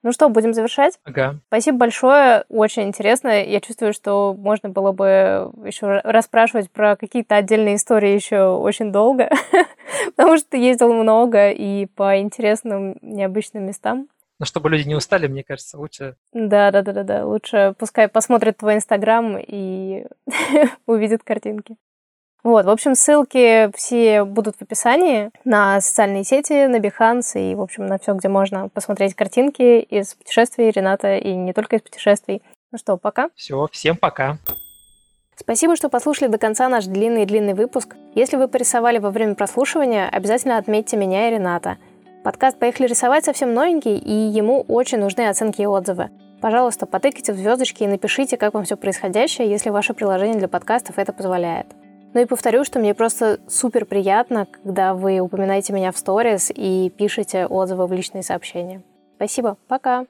[0.07, 1.01] Ну что, будем завершать?
[1.03, 1.41] Ага.
[1.47, 3.43] Спасибо большое, очень интересно.
[3.43, 9.29] Я чувствую, что можно было бы еще расспрашивать про какие-то отдельные истории еще очень долго,
[10.15, 14.07] потому что ты ездил много и по интересным, необычным местам.
[14.39, 16.15] Но чтобы люди не устали, мне кажется, лучше...
[16.31, 17.25] Да, да, да, да, да.
[17.25, 20.05] Лучше пускай посмотрят твой инстаграм и
[20.85, 21.75] увидят картинки.
[22.47, 27.61] Вот, в общем, ссылки все будут в описании на социальные сети, на Behance и, в
[27.61, 32.41] общем, на все, где можно посмотреть картинки из путешествий Рената и не только из путешествий.
[32.71, 33.31] Ну что, пока.
[33.35, 34.37] Все, всем пока.
[35.35, 37.97] Спасибо, что послушали до конца наш длинный-длинный выпуск.
[38.15, 41.75] Если вы порисовали во время прослушивания, обязательно отметьте меня и Рената.
[42.23, 46.11] Подкаст «Поехали рисовать» совсем новенький, и ему очень нужны оценки и отзывы.
[46.39, 50.97] Пожалуйста, потыкайте в звездочки и напишите, как вам все происходящее, если ваше приложение для подкастов
[50.97, 51.67] это позволяет.
[52.17, 56.91] Ну и повторю, что мне просто супер приятно, когда вы упоминаете меня в сторис и
[56.97, 58.81] пишете отзывы в личные сообщения.
[59.17, 60.07] Спасибо, пока!